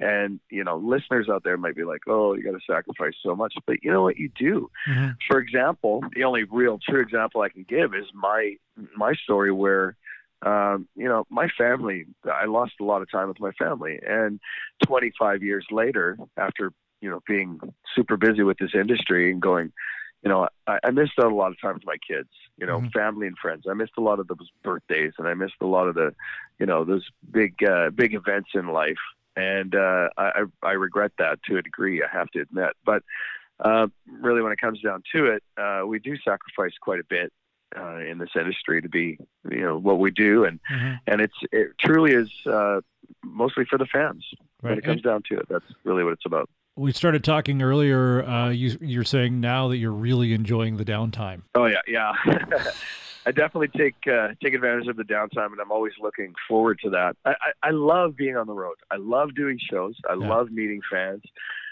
And 0.01 0.39
you 0.49 0.63
know, 0.63 0.77
listeners 0.77 1.27
out 1.29 1.43
there 1.43 1.57
might 1.57 1.75
be 1.75 1.83
like, 1.83 2.01
"Oh, 2.07 2.33
you 2.33 2.41
got 2.43 2.51
to 2.57 2.65
sacrifice 2.65 3.15
so 3.21 3.35
much," 3.35 3.53
but 3.65 3.83
you 3.83 3.91
know 3.91 4.03
what? 4.03 4.17
You 4.17 4.29
do. 4.37 4.69
Mhm. 4.87 5.17
For 5.29 5.39
example, 5.39 6.03
the 6.15 6.23
only 6.23 6.43
real 6.45 6.79
true 6.79 7.01
example 7.01 7.41
I 7.41 7.49
can 7.49 7.63
give 7.67 7.93
is 7.93 8.05
my 8.13 8.55
my 8.95 9.13
story 9.13 9.51
where 9.51 9.97
um, 10.41 10.88
you 10.96 11.08
know, 11.08 11.25
my 11.29 11.48
family, 11.58 12.05
I 12.25 12.46
lost 12.46 12.74
a 12.79 12.84
lot 12.84 13.01
of 13.01 13.12
time 13.12 13.27
with 13.27 13.39
my 13.39 13.51
family. 13.53 14.00
And 14.05 14.39
25 14.86 15.43
years 15.43 15.65
later, 15.72 16.17
after, 16.38 16.72
you 17.01 17.10
know, 17.10 17.22
being 17.27 17.60
super 17.96 18.17
busy 18.17 18.43
with 18.43 18.58
this 18.58 18.72
industry 18.74 19.31
and 19.31 19.41
going, 19.41 19.72
you 20.24 20.29
know, 20.29 20.48
I, 20.67 20.79
I 20.84 20.91
missed 20.91 21.13
out 21.19 21.31
a 21.31 21.36
lot 21.36 21.51
of 21.51 21.62
time 21.62 21.75
with 21.75 21.86
my 21.86 21.98
kids, 21.98 22.29
you 22.58 22.65
know, 22.65 22.79
Mhm. 22.81 22.91
family 22.91 23.27
and 23.27 23.38
friends. 23.38 23.65
I 23.69 23.74
missed 23.74 23.93
a 23.98 24.01
lot 24.01 24.19
of 24.19 24.27
those 24.27 24.50
birthdays 24.63 25.13
and 25.17 25.27
I 25.27 25.34
missed 25.34 25.55
a 25.62 25.65
lot 25.65 25.88
of 25.88 25.96
the, 25.96 26.13
you 26.60 26.65
know, 26.65 26.84
those 26.84 27.08
big, 27.31 27.62
uh, 27.63 27.89
big 27.89 28.13
events 28.13 28.50
in 28.53 28.67
life. 28.67 29.00
And 29.36 29.75
uh, 29.75 30.10
I, 30.17 30.43
I 30.63 30.67
I 30.69 30.72
regret 30.74 31.13
that 31.19 31.41
to 31.43 31.58
a 31.58 31.62
degree, 31.62 32.03
I 32.03 32.08
have 32.12 32.29
to 32.31 32.41
admit. 32.41 32.72
But 32.84 33.03
uh, 33.60 33.88
really, 34.10 34.41
when 34.41 34.51
it 34.51 34.60
comes 34.60 34.81
down 34.81 35.03
to 35.13 35.25
it, 35.27 35.43
uh, 35.58 35.86
we 35.86 36.00
do 36.00 36.17
sacrifice 36.17 36.74
quite 36.81 37.00
a 37.00 37.05
bit 37.05 37.31
uh, 37.77 37.97
in 37.97 38.17
this 38.17 38.29
industry 38.35 38.81
to 38.81 38.89
be, 38.89 39.17
you 39.49 39.61
know, 39.61 39.77
what 39.77 39.99
we 39.99 40.11
do, 40.11 40.45
and 40.45 40.59
Mhm. 40.71 40.99
and 41.07 41.21
it's 41.21 41.35
it 41.51 41.77
truly 41.79 42.11
is 42.13 42.29
uh, 42.45 42.81
mostly 43.23 43.65
for 43.65 43.77
the 43.77 43.85
fans. 43.85 44.25
When 44.61 44.77
it 44.77 44.83
comes 44.83 45.01
down 45.01 45.23
to 45.29 45.38
it, 45.38 45.47
that's 45.49 45.65
really 45.83 46.03
what 46.03 46.13
it's 46.13 46.25
about. 46.25 46.49
We 46.75 46.91
started 46.91 47.23
talking 47.23 47.61
earlier. 47.61 48.23
Uh, 48.23 48.49
you, 48.49 48.77
you're 48.81 49.03
saying 49.03 49.39
now 49.39 49.67
that 49.69 49.77
you're 49.77 49.91
really 49.91 50.33
enjoying 50.33 50.77
the 50.77 50.85
downtime. 50.85 51.41
Oh 51.55 51.65
yeah, 51.65 51.81
yeah. 51.88 52.13
I 53.25 53.31
definitely 53.31 53.67
take 53.69 53.95
uh, 54.07 54.29
take 54.41 54.53
advantage 54.53 54.88
of 54.88 54.95
the 54.95 55.03
downtime, 55.03 55.51
and 55.51 55.59
I'm 55.59 55.71
always 55.71 55.93
looking 56.01 56.33
forward 56.47 56.79
to 56.83 56.89
that. 56.91 57.15
I, 57.25 57.31
I, 57.31 57.67
I 57.67 57.69
love 57.71 58.15
being 58.15 58.35
on 58.38 58.47
the 58.47 58.53
road. 58.53 58.75
I 58.91 58.95
love 58.95 59.35
doing 59.35 59.59
shows. 59.59 59.95
I 60.09 60.13
Yeah. 60.13 60.27
love 60.27 60.51
meeting 60.51 60.81
fans. 60.91 61.21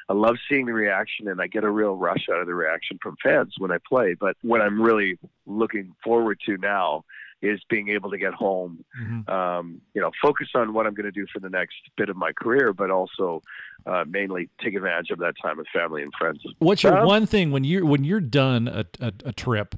I 0.09 0.13
love 0.13 0.37
seeing 0.49 0.65
the 0.65 0.73
reaction, 0.73 1.27
and 1.27 1.41
I 1.41 1.47
get 1.47 1.63
a 1.63 1.69
real 1.69 1.95
rush 1.95 2.27
out 2.31 2.39
of 2.39 2.47
the 2.47 2.55
reaction 2.55 2.97
from 3.01 3.15
fans 3.21 3.55
when 3.57 3.71
I 3.71 3.77
play. 3.87 4.13
But 4.13 4.37
what 4.41 4.61
I'm 4.61 4.81
really 4.81 5.17
looking 5.45 5.93
forward 6.03 6.39
to 6.45 6.57
now 6.57 7.03
is 7.41 7.59
being 7.69 7.89
able 7.89 8.09
to 8.09 8.17
get 8.17 8.33
home, 8.33 8.83
Mhm. 8.99 9.29
um, 9.29 9.79
you 9.93 10.01
know, 10.01 10.09
focus 10.21 10.47
on 10.55 10.73
what 10.73 10.87
I'm 10.87 10.95
going 10.95 11.05
to 11.05 11.11
do 11.11 11.27
for 11.31 11.39
the 11.39 11.49
next 11.49 11.75
bit 11.95 12.09
of 12.09 12.15
my 12.15 12.31
career, 12.31 12.73
but 12.73 12.89
also 12.89 13.43
uh, 13.85 14.03
mainly 14.07 14.49
take 14.59 14.73
advantage 14.73 15.11
of 15.11 15.19
that 15.19 15.35
time 15.41 15.57
with 15.57 15.67
family 15.73 16.01
and 16.01 16.11
friends. 16.17 16.41
What's 16.59 16.81
your 16.83 16.97
Um, 16.97 17.05
one 17.05 17.25
thing 17.27 17.51
when 17.51 17.63
you 17.63 17.85
when 17.85 18.03
you're 18.03 18.19
done 18.21 18.67
a, 18.67 18.85
a, 18.99 19.13
a 19.25 19.33
trip? 19.33 19.75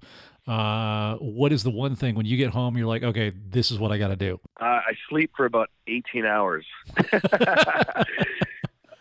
Uh, 0.48 1.16
what 1.18 1.52
is 1.52 1.64
the 1.64 1.70
one 1.70 1.96
thing 1.96 2.16
when 2.16 2.26
you 2.26 2.36
get 2.38 2.50
home 2.52 2.76
you're 2.78 2.88
like, 2.88 3.04
okay, 3.04 3.32
this 3.52 3.70
is 3.72 3.78
what 3.78 3.92
I 3.92 3.98
got 4.00 4.08
to 4.08 4.16
do? 4.16 4.40
Uh, 4.60 4.66
I 4.66 4.94
sleep 5.10 5.30
for 5.36 5.46
about 5.46 5.70
18 5.88 6.26
hours. 6.26 6.66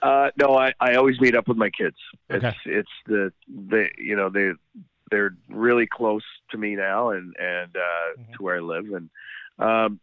uh, 0.02 0.30
no, 0.40 0.56
I, 0.56 0.72
I 0.80 0.94
always 0.94 1.20
meet 1.20 1.34
up 1.34 1.48
with 1.48 1.56
my 1.56 1.70
kids. 1.70 1.96
It's 2.28 2.44
Okay. 2.44 2.56
it's 2.66 2.90
the 3.06 3.32
they 3.48 3.92
you 3.98 4.16
know 4.16 4.28
they 4.30 4.52
they're 5.10 5.34
really 5.48 5.86
close 5.86 6.24
to 6.50 6.58
me 6.58 6.76
now 6.76 7.10
and 7.10 7.34
and 7.38 7.76
uh, 7.76 8.08
Mhm. 8.18 8.32
to 8.36 8.42
where 8.42 8.56
I 8.56 8.60
live 8.60 8.86
and 8.92 9.10
um, 9.58 10.00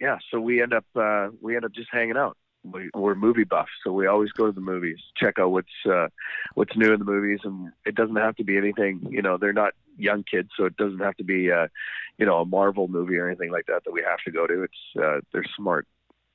yeah, 0.00 0.18
so 0.30 0.38
we 0.40 0.62
end 0.62 0.72
up 0.74 0.84
uh, 0.94 1.28
we 1.40 1.56
end 1.56 1.64
up 1.64 1.72
just 1.72 1.88
hanging 1.90 2.16
out. 2.16 2.36
We, 2.64 2.90
we're 2.94 3.14
movie 3.14 3.44
buffs, 3.44 3.70
so 3.82 3.92
we 3.92 4.06
always 4.06 4.30
go 4.32 4.46
to 4.46 4.52
the 4.52 4.60
movies, 4.60 4.98
check 5.16 5.38
out 5.38 5.50
what's 5.52 5.68
uh, 5.90 6.08
what's 6.54 6.76
new 6.76 6.92
in 6.92 6.98
the 6.98 7.04
movies, 7.04 7.40
and 7.44 7.72
it 7.86 7.94
doesn't 7.94 8.16
have 8.16 8.36
to 8.36 8.44
be 8.44 8.56
anything. 8.58 9.06
You 9.10 9.22
know, 9.22 9.38
they're 9.38 9.52
not 9.52 9.72
young 9.96 10.24
kids, 10.24 10.50
so 10.56 10.64
it 10.66 10.76
doesn't 10.76 10.98
have 11.00 11.16
to 11.16 11.24
be 11.24 11.50
uh, 11.50 11.68
you 12.18 12.26
know 12.26 12.40
a 12.40 12.44
Marvel 12.44 12.86
movie 12.88 13.16
or 13.16 13.26
anything 13.28 13.50
like 13.50 13.66
that 13.66 13.84
that 13.84 13.92
we 13.92 14.02
have 14.02 14.18
to 14.24 14.30
go 14.30 14.46
to. 14.46 14.64
It's 14.64 15.02
uh, 15.02 15.20
they're 15.32 15.44
smart 15.56 15.86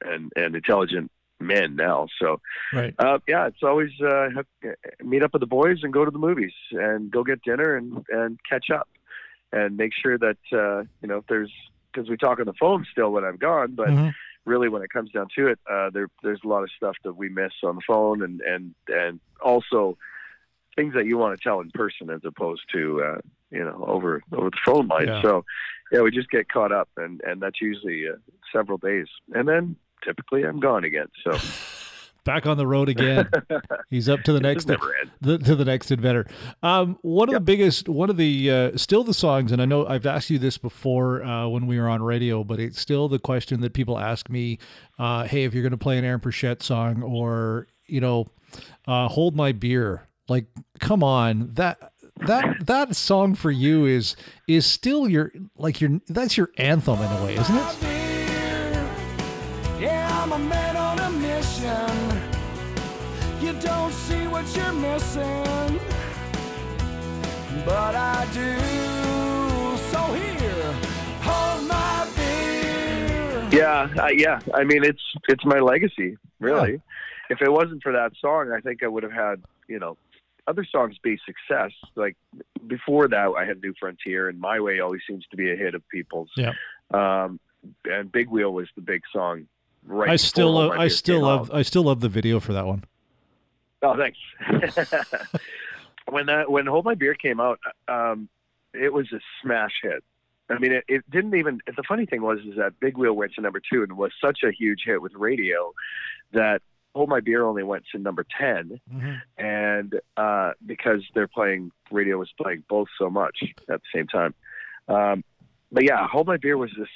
and 0.03 0.31
and 0.35 0.55
intelligent 0.55 1.11
men 1.43 1.75
now, 1.75 2.07
so 2.21 2.39
Right. 2.73 2.93
uh, 2.99 3.19
yeah, 3.27 3.47
it's 3.47 3.63
always 3.63 3.91
uh, 4.01 4.29
have, 4.35 4.45
meet 5.03 5.23
up 5.23 5.33
with 5.33 5.41
the 5.41 5.47
boys 5.47 5.79
and 5.83 5.93
go 5.93 6.05
to 6.05 6.11
the 6.11 6.19
movies 6.19 6.53
and 6.71 7.11
go 7.11 7.23
get 7.23 7.41
dinner 7.43 7.75
and 7.75 8.05
and 8.09 8.39
catch 8.49 8.69
up 8.69 8.87
and 9.51 9.77
make 9.77 9.91
sure 9.93 10.17
that 10.17 10.37
uh, 10.51 10.83
you 11.01 11.07
know 11.07 11.17
if 11.17 11.25
there's 11.27 11.51
because 11.91 12.09
we 12.09 12.17
talk 12.17 12.39
on 12.39 12.45
the 12.45 12.53
phone 12.59 12.85
still 12.91 13.11
when 13.11 13.23
I'm 13.23 13.37
gone, 13.37 13.75
but 13.75 13.89
Mhm. 13.89 14.13
really 14.45 14.67
when 14.67 14.81
it 14.81 14.89
comes 14.89 15.11
down 15.11 15.27
to 15.37 15.47
it, 15.47 15.59
uh, 15.69 15.89
there 15.91 16.07
there's 16.23 16.41
a 16.43 16.47
lot 16.47 16.63
of 16.63 16.71
stuff 16.75 16.95
that 17.03 17.15
we 17.15 17.29
miss 17.29 17.53
on 17.63 17.75
the 17.75 17.81
phone 17.87 18.23
and 18.23 18.41
and 18.41 18.75
and 18.87 19.19
also 19.43 19.97
things 20.75 20.93
that 20.95 21.05
you 21.05 21.17
want 21.17 21.37
to 21.37 21.43
tell 21.43 21.59
in 21.59 21.69
person 21.71 22.09
as 22.09 22.21
opposed 22.25 22.63
to 22.73 23.03
uh, 23.03 23.21
you 23.51 23.63
know 23.63 23.83
over 23.87 24.21
over 24.31 24.49
the 24.49 24.57
phone 24.65 24.87
line. 24.87 25.07
Yeah. 25.07 25.21
So 25.21 25.45
yeah, 25.91 26.01
we 26.01 26.11
just 26.11 26.29
get 26.29 26.49
caught 26.49 26.71
up 26.71 26.89
and 26.97 27.21
and 27.21 27.41
that's 27.41 27.61
usually 27.61 28.07
uh, 28.07 28.15
several 28.51 28.77
days, 28.77 29.07
and 29.33 29.47
then 29.47 29.75
typically 30.05 30.43
I'm 30.43 30.59
gone 30.59 30.83
again. 30.83 31.07
So 31.23 31.37
Back 32.25 32.45
on 32.45 32.55
the 32.55 32.65
road 32.65 32.87
again. 32.87 33.29
He's 33.89 34.07
up 34.07 34.21
to 34.23 34.31
the 34.31 34.39
next 34.39 34.65
the, 35.21 35.37
to 35.39 35.55
the 35.55 35.65
next 35.65 35.91
inventor. 35.91 36.25
Um, 36.61 36.97
one 37.01 37.27
of 37.27 37.33
the 37.33 37.41
biggest, 37.41 37.89
one 37.89 38.09
of 38.09 38.15
the 38.15 38.49
uh, 38.49 38.77
still 38.77 39.03
the 39.03 39.13
songs, 39.13 39.51
and 39.51 39.61
I 39.61 39.65
know 39.65 39.85
I've 39.85 40.05
asked 40.05 40.29
you 40.29 40.39
this 40.39 40.57
before 40.57 41.21
uh, 41.21 41.49
when 41.49 41.67
we 41.67 41.77
were 41.77 41.89
on 41.89 42.01
radio, 42.01 42.45
but 42.45 42.61
it's 42.61 42.79
still 42.79 43.09
the 43.09 43.19
question 43.19 43.59
that 43.59 43.73
people 43.73 43.99
ask 43.99 44.29
me: 44.29 44.57
uh, 44.97 45.25
Hey, 45.25 45.43
if 45.43 45.53
you're 45.53 45.63
going 45.63 45.71
to 45.71 45.77
play 45.77 45.97
an 45.97 46.05
Aaron 46.05 46.21
Pritchett 46.21 46.63
song, 46.63 47.03
or 47.03 47.67
you 47.87 47.99
know, 47.99 48.27
uh, 48.87 49.09
"Hold 49.09 49.35
My 49.35 49.51
Beer," 49.51 50.07
like, 50.29 50.45
come 50.79 51.03
on, 51.03 51.49
that 51.55 51.91
that 52.25 52.65
that 52.65 52.95
song 52.95 53.35
for 53.35 53.51
you 53.51 53.85
is 53.85 54.15
is 54.47 54.65
still 54.65 55.09
your 55.09 55.33
like 55.57 55.81
your 55.81 55.99
that's 56.07 56.37
your 56.37 56.51
anthem 56.57 57.01
in 57.01 57.11
a 57.11 57.25
way, 57.25 57.35
isn't 57.35 57.55
it? 57.55 57.92
Yeah, 60.23 60.35
I'm 60.35 60.41
a 60.41 60.49
man 60.49 60.77
on 60.77 60.99
a 60.99 61.09
mission. 61.09 62.21
You 63.41 63.53
don't 63.59 63.91
see 63.91 64.27
what 64.27 64.45
you're 64.55 64.73
missing, 64.73 65.79
but 67.65 67.95
I 67.95 68.25
do. 68.33 68.57
So 69.91 70.13
here, 70.13 70.73
hold 71.21 71.67
my 71.67 72.07
beer. 72.15 73.49
Yeah, 73.51 74.09
yeah. 74.11 74.39
I 74.53 74.63
mean, 74.63 74.83
it's 74.85 75.01
it's 75.27 75.43
my 75.43 75.59
legacy, 75.59 76.17
really. 76.39 76.81
If 77.29 77.41
it 77.41 77.51
wasn't 77.51 77.83
for 77.83 77.91
that 77.91 78.13
song, 78.21 78.51
I 78.51 78.61
think 78.61 78.83
I 78.83 78.87
would 78.87 79.03
have 79.03 79.11
had 79.11 79.43
you 79.67 79.79
know 79.79 79.97
other 80.47 80.65
songs 80.71 80.95
be 81.03 81.19
success. 81.25 81.71
Like 81.95 82.15
before 82.65 83.09
that, 83.09 83.33
I 83.37 83.45
had 83.45 83.61
New 83.61 83.73
Frontier, 83.77 84.29
and 84.29 84.39
My 84.39 84.61
Way 84.61 84.79
always 84.79 85.01
seems 85.05 85.25
to 85.31 85.37
be 85.37 85.51
a 85.51 85.55
hit 85.55 85.75
of 85.75 85.87
people's. 85.89 86.29
Yeah. 86.37 86.53
Um, 86.93 87.39
and 87.85 88.11
Big 88.11 88.29
Wheel 88.29 88.53
was 88.53 88.67
the 88.75 88.81
big 88.81 89.01
song. 89.11 89.47
Right. 89.85 90.09
I 90.09 90.15
still 90.15 90.51
love, 90.53 90.71
I 90.71 90.87
still 90.87 91.21
love, 91.21 91.51
out. 91.51 91.57
I 91.57 91.61
still 91.61 91.83
love 91.83 91.99
the 91.99 92.09
video 92.09 92.39
for 92.39 92.53
that 92.53 92.65
one. 92.65 92.83
Oh, 93.81 93.97
thanks. 93.97 94.17
when 96.09 96.27
that 96.27 96.49
when 96.49 96.65
Hold 96.65 96.85
My 96.85 96.95
Beer 96.95 97.15
came 97.15 97.39
out, 97.39 97.59
um, 97.87 98.29
it 98.73 98.93
was 98.93 99.11
a 99.11 99.19
smash 99.41 99.73
hit. 99.81 100.03
I 100.49 100.57
mean, 100.59 100.71
it, 100.71 100.83
it 100.87 101.09
didn't 101.09 101.35
even. 101.35 101.59
The 101.65 101.83
funny 101.87 102.05
thing 102.05 102.21
was 102.21 102.39
is 102.39 102.55
that 102.57 102.79
Big 102.79 102.97
Wheel 102.97 103.13
went 103.13 103.33
to 103.33 103.41
number 103.41 103.59
two 103.59 103.83
and 103.83 103.97
was 103.97 104.11
such 104.21 104.39
a 104.43 104.51
huge 104.51 104.83
hit 104.85 105.01
with 105.01 105.13
radio 105.15 105.73
that 106.31 106.61
Hold 106.95 107.09
My 107.09 107.19
Beer 107.19 107.43
only 107.43 107.63
went 107.63 107.83
to 107.91 107.99
number 107.99 108.25
ten, 108.39 108.79
and 109.37 109.99
uh, 110.15 110.51
because 110.65 111.01
they're 111.13 111.27
playing 111.27 111.71
radio 111.91 112.17
was 112.17 112.31
playing 112.41 112.63
both 112.69 112.87
so 112.97 113.09
much 113.09 113.37
at 113.69 113.81
the 113.81 113.87
same 113.93 114.07
time. 114.07 114.33
Um, 114.87 115.23
but 115.71 115.83
yeah, 115.83 116.07
Hold 116.07 116.27
My 116.27 116.37
Beer 116.37 116.57
was 116.57 116.71
this 116.77 116.89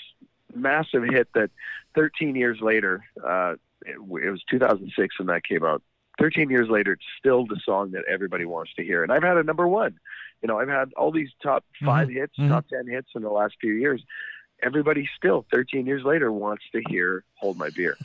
massive 0.53 1.03
hit 1.03 1.27
that 1.33 1.49
13 1.97 2.35
years 2.35 2.59
later, 2.61 3.03
uh, 3.27 3.55
it, 3.85 3.95
it 3.95 4.29
was 4.31 4.43
2006 4.49 5.19
when 5.19 5.27
that 5.27 5.43
came 5.43 5.65
out. 5.65 5.81
13 6.19 6.49
years 6.49 6.69
later, 6.69 6.93
it's 6.93 7.03
still 7.19 7.45
the 7.45 7.59
song 7.65 7.91
that 7.91 8.03
everybody 8.07 8.45
wants 8.45 8.71
to 8.75 8.83
hear. 8.83 9.03
And 9.03 9.11
I've 9.11 9.23
had 9.23 9.37
a 9.37 9.43
number 9.43 9.67
one. 9.67 9.99
You 10.41 10.47
know, 10.47 10.59
I've 10.59 10.69
had 10.69 10.93
all 10.93 11.11
these 11.11 11.29
top 11.41 11.65
5 11.83 12.09
hits, 12.09 12.37
mhm. 12.37 12.49
top 12.49 12.67
10 12.69 12.87
hits 12.87 13.09
in 13.15 13.23
the 13.23 13.29
last 13.29 13.55
few 13.59 13.73
years. 13.73 14.03
Everybody 14.61 15.09
still, 15.17 15.45
13 15.51 15.85
years 15.85 16.03
later, 16.03 16.31
wants 16.31 16.63
to 16.71 16.81
hear 16.87 17.23
Hold 17.35 17.57
My 17.57 17.69
Beer. 17.75 17.97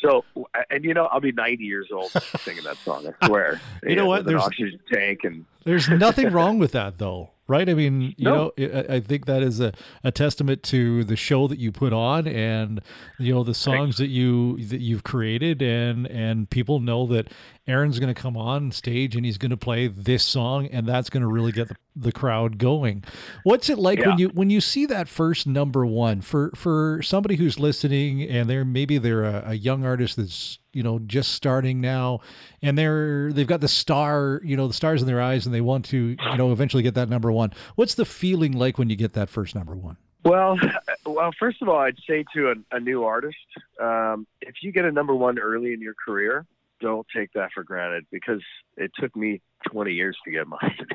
So, 0.00 0.24
and 0.70 0.84
you 0.84 0.94
know, 0.94 1.06
I'll 1.06 1.20
be 1.20 1.32
90 1.32 1.64
years 1.64 1.88
old 1.92 2.10
singing 2.40 2.64
that 2.64 2.76
song, 2.78 3.12
I 3.20 3.26
swear. 3.26 3.60
You 3.82 3.96
know 3.96 4.06
what? 4.06 4.24
With 4.24 4.28
an 4.28 4.32
There's- 4.34 4.46
oxygen 4.46 4.80
tank 4.92 5.20
and 5.24 5.44
There's 5.66 5.88
nothing 5.90 6.32
wrong 6.32 6.58
with 6.58 6.72
that, 6.72 6.96
though, 6.98 7.30
right? 7.48 7.68
I 7.68 7.74
mean, 7.74 8.14
you 8.16 8.24
No. 8.24 8.52
know, 8.56 8.66
I, 8.88 8.94
I 8.94 9.00
think 9.00 9.26
that 9.26 9.42
is 9.42 9.60
a, 9.60 9.72
a 10.04 10.10
testament 10.12 10.62
to 10.64 11.04
the 11.04 11.16
show 11.16 11.46
that 11.48 11.58
you 11.58 11.72
put 11.72 11.92
on, 11.92 12.26
and 12.26 12.80
you 13.18 13.34
know 13.34 13.42
the 13.44 13.52
songs 13.52 13.96
that 13.98 14.06
you 14.08 14.56
that 14.68 14.80
you've 14.80 15.04
created, 15.04 15.60
and 15.60 16.06
and 16.06 16.48
people 16.48 16.80
know 16.80 17.04
that 17.08 17.32
Aaron's 17.66 17.98
going 17.98 18.14
to 18.14 18.18
come 18.20 18.36
on 18.36 18.70
stage 18.70 19.16
and 19.16 19.26
he's 19.26 19.38
going 19.38 19.50
to 19.50 19.56
play 19.56 19.88
this 19.88 20.22
song, 20.22 20.66
and 20.68 20.86
that's 20.86 21.10
going 21.10 21.22
to 21.22 21.26
really 21.26 21.50
get 21.52 21.66
the, 21.68 21.76
the 21.96 22.12
crowd 22.12 22.58
going. 22.58 23.02
What's 23.42 23.68
it 23.68 23.76
like 23.78 23.98
when 24.06 24.18
you 24.18 24.28
when 24.28 24.50
you 24.50 24.60
see 24.60 24.86
that 24.86 25.08
first 25.08 25.46
number 25.48 25.84
one 25.84 26.20
for 26.20 26.52
for 26.54 27.00
somebody 27.02 27.34
who's 27.36 27.58
listening, 27.58 28.22
and 28.22 28.48
they're 28.48 28.64
maybe 28.64 28.98
they're 28.98 29.24
a, 29.24 29.42
a 29.48 29.54
young 29.54 29.84
artist 29.84 30.16
that's 30.16 30.58
you 30.76 30.82
know 30.82 30.98
just 31.00 31.32
starting 31.32 31.80
now 31.80 32.20
and 32.62 32.76
they're 32.76 33.32
they've 33.32 33.46
got 33.46 33.60
the 33.60 33.68
star 33.68 34.40
you 34.44 34.56
know 34.56 34.68
the 34.68 34.74
stars 34.74 35.00
in 35.00 35.08
their 35.08 35.22
eyes 35.22 35.46
and 35.46 35.54
they 35.54 35.60
want 35.60 35.84
to 35.86 36.16
you 36.20 36.36
know 36.36 36.52
eventually 36.52 36.82
get 36.82 36.94
that 36.94 37.08
number 37.08 37.32
one 37.32 37.50
what's 37.76 37.94
the 37.94 38.04
feeling 38.04 38.52
like 38.52 38.78
when 38.78 38.90
you 38.90 38.96
get 38.96 39.14
that 39.14 39.30
first 39.30 39.54
number 39.54 39.74
one 39.74 39.96
Well, 40.24 40.58
well, 41.06 41.30
first 41.38 41.62
of 41.62 41.68
all, 41.68 41.78
I'd 41.78 41.98
say 42.08 42.24
to 42.34 42.50
a, 42.50 42.76
a 42.76 42.80
new 42.80 43.04
artist, 43.04 43.36
um, 43.80 44.26
if 44.40 44.56
you 44.60 44.72
get 44.72 44.84
a 44.84 44.90
number 44.90 45.14
one 45.14 45.38
early 45.38 45.72
in 45.72 45.80
your 45.80 45.94
career, 45.94 46.44
don't 46.80 47.06
take 47.14 47.32
that 47.34 47.50
for 47.54 47.62
granted 47.62 48.06
because 48.10 48.42
it 48.76 48.90
took 48.98 49.14
me 49.14 49.40
20 49.70 49.92
years 49.92 50.16
to 50.24 50.32
get 50.32 50.48
mine. 50.54 50.86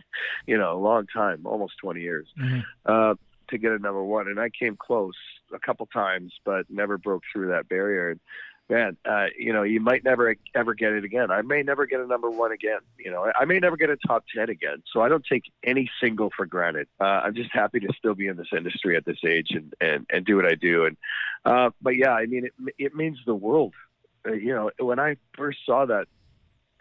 you 0.45 0.57
know, 0.57 0.73
a 0.73 0.79
long 0.79 1.07
time, 1.07 1.45
almost 1.45 1.73
20 1.81 2.01
years, 2.01 2.27
uh, 2.85 3.15
to 3.49 3.57
get 3.57 3.71
a 3.71 3.79
number 3.79 4.03
one. 4.03 4.27
And 4.27 4.39
I 4.39 4.49
came 4.49 4.75
close 4.75 5.15
a 5.53 5.59
couple 5.59 5.85
times, 5.87 6.33
but 6.43 6.65
never 6.69 6.97
broke 6.97 7.23
through 7.31 7.49
that 7.49 7.69
barrier. 7.69 8.11
And 8.11 8.19
man, 8.71 8.97
uh, 9.05 9.25
you 9.37 9.51
know, 9.51 9.63
you 9.63 9.81
might 9.81 10.03
never 10.03 10.35
ever 10.55 10.73
get 10.73 10.93
it 10.93 11.03
again. 11.03 11.29
I 11.29 11.41
may 11.41 11.61
never 11.61 11.85
get 11.85 11.99
a 11.99 12.07
number 12.07 12.31
one 12.31 12.51
again. 12.51 12.79
You 12.97 13.11
know, 13.11 13.31
I, 13.35 13.45
may 13.45 13.59
never 13.59 13.75
get 13.75 13.89
a 13.89 13.97
top 13.97 14.23
10 14.33 14.49
again. 14.49 14.81
So 14.91 15.01
I 15.01 15.09
don't 15.09 15.25
take 15.29 15.51
any 15.63 15.91
single 16.01 16.31
for 16.35 16.45
granted. 16.45 16.87
Uh, 16.99 17.03
I'm 17.03 17.35
just 17.35 17.51
happy 17.51 17.81
to 17.81 17.89
still 17.97 18.15
be 18.15 18.27
in 18.27 18.37
this 18.37 18.47
industry 18.55 18.95
at 18.95 19.05
this 19.05 19.17
age 19.27 19.49
and, 19.51 19.73
and, 19.81 20.05
and 20.09 20.25
do 20.25 20.37
what 20.37 20.45
I 20.45 20.55
do. 20.55 20.85
And, 20.85 20.97
uh, 21.45 21.71
but 21.81 21.97
yeah, 21.97 22.11
I 22.11 22.25
mean, 22.25 22.45
it, 22.45 22.53
it 22.77 22.95
means 22.95 23.19
the 23.25 23.35
world. 23.35 23.73
Uh, 24.25 24.33
you 24.33 24.53
know, 24.53 24.71
when 24.79 24.99
I 24.99 25.17
first 25.35 25.59
saw 25.65 25.85
that, 25.85 26.07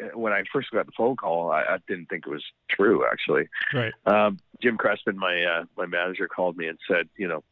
uh, 0.01 0.17
when 0.17 0.33
I 0.33 0.45
first 0.53 0.71
got 0.71 0.87
the 0.87 0.93
phone 0.97 1.17
call, 1.17 1.51
I, 1.51 1.63
I 1.63 1.79
didn't 1.89 2.09
think 2.09 2.27
it 2.27 2.31
was 2.31 2.45
true. 2.69 3.05
Actually, 3.11 3.49
right 3.75 3.93
um, 4.07 4.39
Jim 4.63 4.79
Crespin, 4.79 5.17
my 5.17 5.43
uh, 5.43 5.65
my 5.77 5.87
manager, 5.87 6.29
called 6.29 6.57
me 6.57 6.69
and 6.69 6.79
said, 6.89 7.09
you 7.17 7.29
know, 7.29 7.43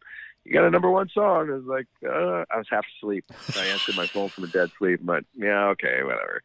you 0.48 0.54
got 0.54 0.64
a 0.64 0.70
number 0.70 0.90
one 0.90 1.08
song. 1.12 1.50
I 1.50 1.54
was 1.54 1.64
like, 1.64 1.86
uh, 2.04 2.44
I 2.50 2.56
was 2.56 2.66
half 2.70 2.86
asleep. 2.96 3.24
I 3.54 3.66
answered 3.66 3.96
my 3.96 4.06
phone 4.06 4.30
from 4.30 4.44
a 4.44 4.46
dead 4.48 4.70
sleep, 4.78 5.00
but 5.02 5.24
yeah, 5.34 5.66
okay, 5.68 6.02
whatever. 6.02 6.40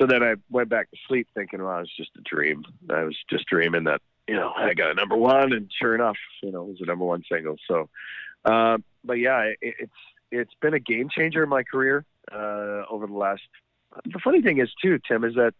So 0.00 0.06
then 0.06 0.22
I 0.22 0.34
went 0.48 0.68
back 0.68 0.90
to 0.90 0.96
sleep 1.08 1.26
thinking, 1.34 1.62
well, 1.62 1.76
it 1.78 1.80
was 1.80 1.92
just 1.96 2.10
a 2.16 2.22
dream. 2.22 2.64
I 2.88 3.02
was 3.02 3.16
just 3.28 3.46
dreaming 3.46 3.84
that, 3.84 4.00
you 4.28 4.36
know, 4.36 4.52
I 4.56 4.74
got 4.74 4.92
a 4.92 4.94
number 4.94 5.16
one, 5.16 5.52
and 5.52 5.70
sure 5.76 5.94
enough, 5.94 6.16
you 6.42 6.52
know, 6.52 6.62
it 6.62 6.68
was 6.68 6.80
a 6.82 6.86
number 6.86 7.04
one 7.04 7.24
single. 7.30 7.56
So, 7.68 7.88
um, 8.44 8.84
but 9.04 9.14
yeah, 9.14 9.40
it, 9.40 9.58
it's 9.60 9.92
it's 10.30 10.54
been 10.62 10.72
a 10.74 10.80
game 10.80 11.08
changer 11.10 11.42
in 11.42 11.48
my 11.48 11.64
career 11.64 12.04
uh, 12.32 12.84
over 12.88 13.06
the 13.06 13.12
last. 13.12 13.42
The 14.04 14.20
funny 14.22 14.40
thing 14.40 14.60
is 14.60 14.70
too, 14.80 14.98
Tim, 15.06 15.24
is 15.24 15.34
that 15.34 15.54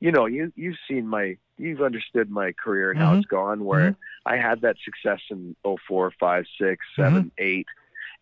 you 0.00 0.12
know 0.12 0.24
you 0.26 0.50
you've 0.56 0.78
seen 0.88 1.06
my 1.06 1.36
you've 1.58 1.82
understood 1.82 2.30
my 2.30 2.52
career 2.52 2.90
and 2.90 2.98
how 2.98 3.12
Mhm. 3.12 3.18
it's 3.18 3.26
gone. 3.26 3.64
Where 3.64 3.96
I 4.28 4.36
had 4.36 4.60
that 4.60 4.76
success 4.84 5.20
in 5.30 5.56
04, 5.64 6.12
5, 6.20 6.44
6, 6.60 6.86
7, 6.96 7.32
8. 7.38 7.66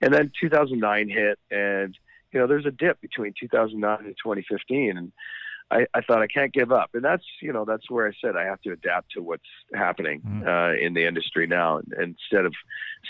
And 0.00 0.12
then 0.14 0.30
2009 0.40 1.08
hit, 1.08 1.38
and, 1.50 1.96
you 2.32 2.38
know, 2.38 2.46
there's 2.46 2.66
a 2.66 2.70
dip 2.70 3.00
between 3.00 3.32
2009 3.38 3.98
and 4.06 4.14
2015. 4.22 4.96
And 4.96 5.12
I, 5.70 5.86
I 5.94 6.00
thought 6.02 6.22
I 6.22 6.26
can't 6.28 6.52
give 6.52 6.70
up. 6.70 6.90
And 6.94 7.02
that's, 7.04 7.24
you 7.42 7.52
know, 7.52 7.64
that's 7.64 7.90
where 7.90 8.06
I 8.06 8.12
said 8.20 8.36
I 8.36 8.44
have 8.44 8.60
to 8.62 8.72
adapt 8.72 9.12
to 9.12 9.20
what's 9.22 9.42
happening 9.74 10.20
Mhm. 10.20 10.46
uh, 10.46 10.78
in 10.78 10.94
the 10.94 11.04
industry 11.06 11.46
now. 11.46 11.78
And, 11.78 11.92
and 11.94 12.16
instead 12.20 12.44
of 12.44 12.54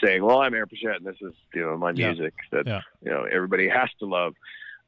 saying, 0.02 0.22
well, 0.24 0.40
I'm 0.40 0.54
Aaron 0.54 0.68
Pritchett 0.68 0.96
and 0.96 1.04
this 1.06 1.20
is, 1.20 1.34
you 1.54 1.62
know, 1.62 1.76
my 1.76 1.90
Yeah. 1.90 2.08
music 2.12 2.34
that, 2.52 2.66
Yeah. 2.66 2.80
you 3.04 3.10
know, 3.10 3.24
everybody 3.24 3.68
has 3.68 3.90
to 3.98 4.06
love. 4.06 4.34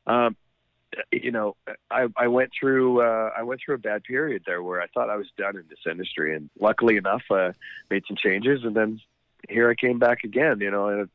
Um, 0.06 0.36
you 1.12 1.30
know, 1.30 1.56
I, 1.90 2.06
I 2.16 2.28
went 2.28 2.50
through 2.58 3.02
uh, 3.02 3.30
I 3.36 3.42
went 3.42 3.60
through 3.64 3.76
a 3.76 3.78
bad 3.78 4.04
period 4.04 4.42
there 4.46 4.62
where 4.62 4.80
I 4.80 4.86
thought 4.88 5.10
I 5.10 5.16
was 5.16 5.28
done 5.36 5.56
in 5.56 5.64
this 5.68 5.80
industry, 5.90 6.34
and 6.34 6.50
luckily 6.58 6.96
enough, 6.96 7.22
uh, 7.30 7.52
made 7.90 8.04
some 8.06 8.16
changes, 8.16 8.64
and 8.64 8.74
then 8.74 9.00
here 9.48 9.70
I 9.70 9.74
came 9.74 9.98
back 9.98 10.24
again. 10.24 10.60
You 10.60 10.70
know, 10.70 10.88
and 10.88 11.08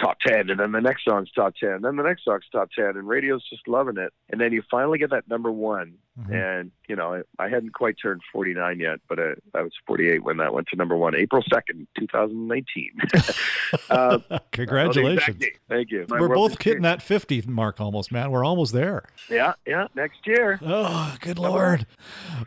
top 0.00 0.18
ten, 0.20 0.50
and 0.50 0.58
then 0.58 0.72
the 0.72 0.80
next 0.80 1.04
song's 1.04 1.30
top 1.30 1.54
ten, 1.56 1.82
then 1.82 1.96
the 1.96 2.02
next 2.02 2.24
song's 2.24 2.44
top 2.50 2.70
ten, 2.72 2.96
and 2.96 3.06
radio's 3.06 3.48
just 3.48 3.68
loving 3.68 3.98
it. 3.98 4.12
And 4.30 4.40
then 4.40 4.52
you 4.52 4.62
finally 4.70 4.98
get 4.98 5.10
that 5.10 5.28
number 5.28 5.50
one, 5.50 5.94
Mhm. 6.20 6.32
and 6.60 6.70
you 6.88 6.94
know, 6.94 7.14
I, 7.38 7.44
I 7.44 7.48
hadn't 7.48 7.72
quite 7.72 7.96
turned 8.00 8.20
forty 8.32 8.54
nine 8.54 8.78
yet, 8.78 9.00
but 9.08 9.18
uh, 9.18 9.34
I 9.52 9.62
was 9.62 9.72
forty 9.84 10.10
eight 10.10 10.22
when 10.22 10.36
that 10.36 10.54
went 10.54 10.68
to 10.68 10.76
number 10.76 10.96
one, 10.96 11.16
April 11.16 11.42
second, 11.52 11.88
two 11.98 12.06
thousand 12.06 12.46
nineteen. 12.46 12.92
uh, 13.90 14.18
Congratulations. 14.52 15.44
Thank 15.68 15.90
you. 15.90 16.06
My 16.08 16.20
We're 16.20 16.28
both 16.28 16.62
hitting 16.62 16.82
that 16.82 17.02
50 17.02 17.42
mark 17.46 17.80
almost, 17.80 18.12
man. 18.12 18.30
We're 18.30 18.44
almost 18.44 18.72
there. 18.72 19.04
Yeah, 19.28 19.54
yeah. 19.66 19.88
Next 19.96 20.24
year. 20.26 20.60
Oh, 20.62 21.16
good 21.20 21.36
Number 21.38 21.50
lord! 21.50 21.86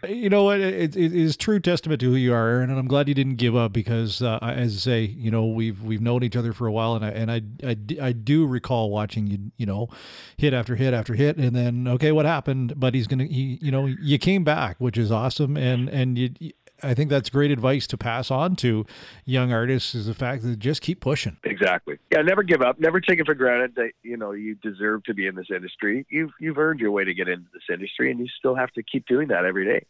You 0.07 0.29
know 0.29 0.45
what? 0.45 0.61
It, 0.61 0.95
it 0.95 1.13
is 1.13 1.35
true 1.35 1.59
testament 1.59 1.99
to 2.01 2.09
who 2.09 2.15
you 2.15 2.33
are, 2.33 2.47
Aaron, 2.47 2.69
and 2.69 2.79
I'm 2.79 2.87
glad 2.87 3.09
you 3.09 3.15
didn't 3.15 3.35
give 3.35 3.55
up 3.55 3.73
because, 3.73 4.21
uh, 4.21 4.39
as 4.41 4.75
I 4.75 4.79
say, 4.79 5.01
you 5.01 5.29
know 5.31 5.45
we've 5.45 5.81
we've 5.83 6.01
known 6.01 6.23
each 6.23 6.35
other 6.37 6.53
for 6.53 6.67
a 6.67 6.71
while, 6.71 6.95
and 6.95 7.03
I 7.03 7.09
and 7.09 7.31
I, 7.31 7.41
I, 7.63 8.07
I 8.07 8.11
do 8.13 8.45
recall 8.45 8.89
watching 8.91 9.27
you, 9.27 9.51
you 9.57 9.65
know, 9.65 9.89
hit 10.37 10.53
after 10.53 10.75
hit 10.75 10.93
after 10.93 11.15
hit, 11.15 11.35
and 11.37 11.55
then 11.55 11.87
okay, 11.87 12.11
what 12.13 12.25
happened? 12.25 12.79
But 12.79 12.93
he's 12.93 13.07
gonna, 13.07 13.25
he, 13.25 13.56
you 13.61 13.71
know, 13.71 13.85
you 13.85 14.17
came 14.17 14.43
back, 14.43 14.77
which 14.79 14.97
is 14.97 15.11
awesome, 15.11 15.57
and 15.57 15.89
and 15.89 16.17
you. 16.17 16.51
I 16.83 16.93
think 16.93 17.09
that's 17.09 17.31
great 17.31 17.49
advice 17.49 17.87
to 17.87 17.97
pass 17.97 18.29
on 18.29 18.55
to 18.57 18.85
young 19.25 19.51
artists 19.51 19.95
is 19.95 20.05
the 20.05 20.13
fact 20.13 20.43
that 20.43 20.59
just 20.59 20.83
keep 20.83 20.99
pushing. 20.99 21.37
Exactly. 21.43 21.97
Yeah, 22.11 22.21
never 22.21 22.43
give 22.43 22.61
up. 22.61 22.79
Never 22.79 23.01
take 23.01 23.19
it 23.19 23.25
for 23.25 23.33
granted 23.33 23.73
that 23.77 23.93
you 24.03 24.15
know 24.15 24.31
you 24.31 24.55
deserve 24.55 25.03
to 25.05 25.15
be 25.15 25.25
in 25.25 25.35
this 25.35 25.47
industry. 25.49 26.05
You've 26.09 26.31
you've 26.39 26.57
earned 26.57 26.79
your 26.79 26.91
way 26.91 27.03
to 27.03 27.13
get 27.13 27.27
into 27.27 27.47
this 27.51 27.63
industry, 27.71 28.11
and 28.11 28.19
you 28.19 28.27
still 28.37 28.53
have 28.53 28.71
to 28.73 28.83
keep 28.83 29.07
doing 29.07 29.29
that 29.29 29.43
every 29.43 29.65
day. 29.65 29.85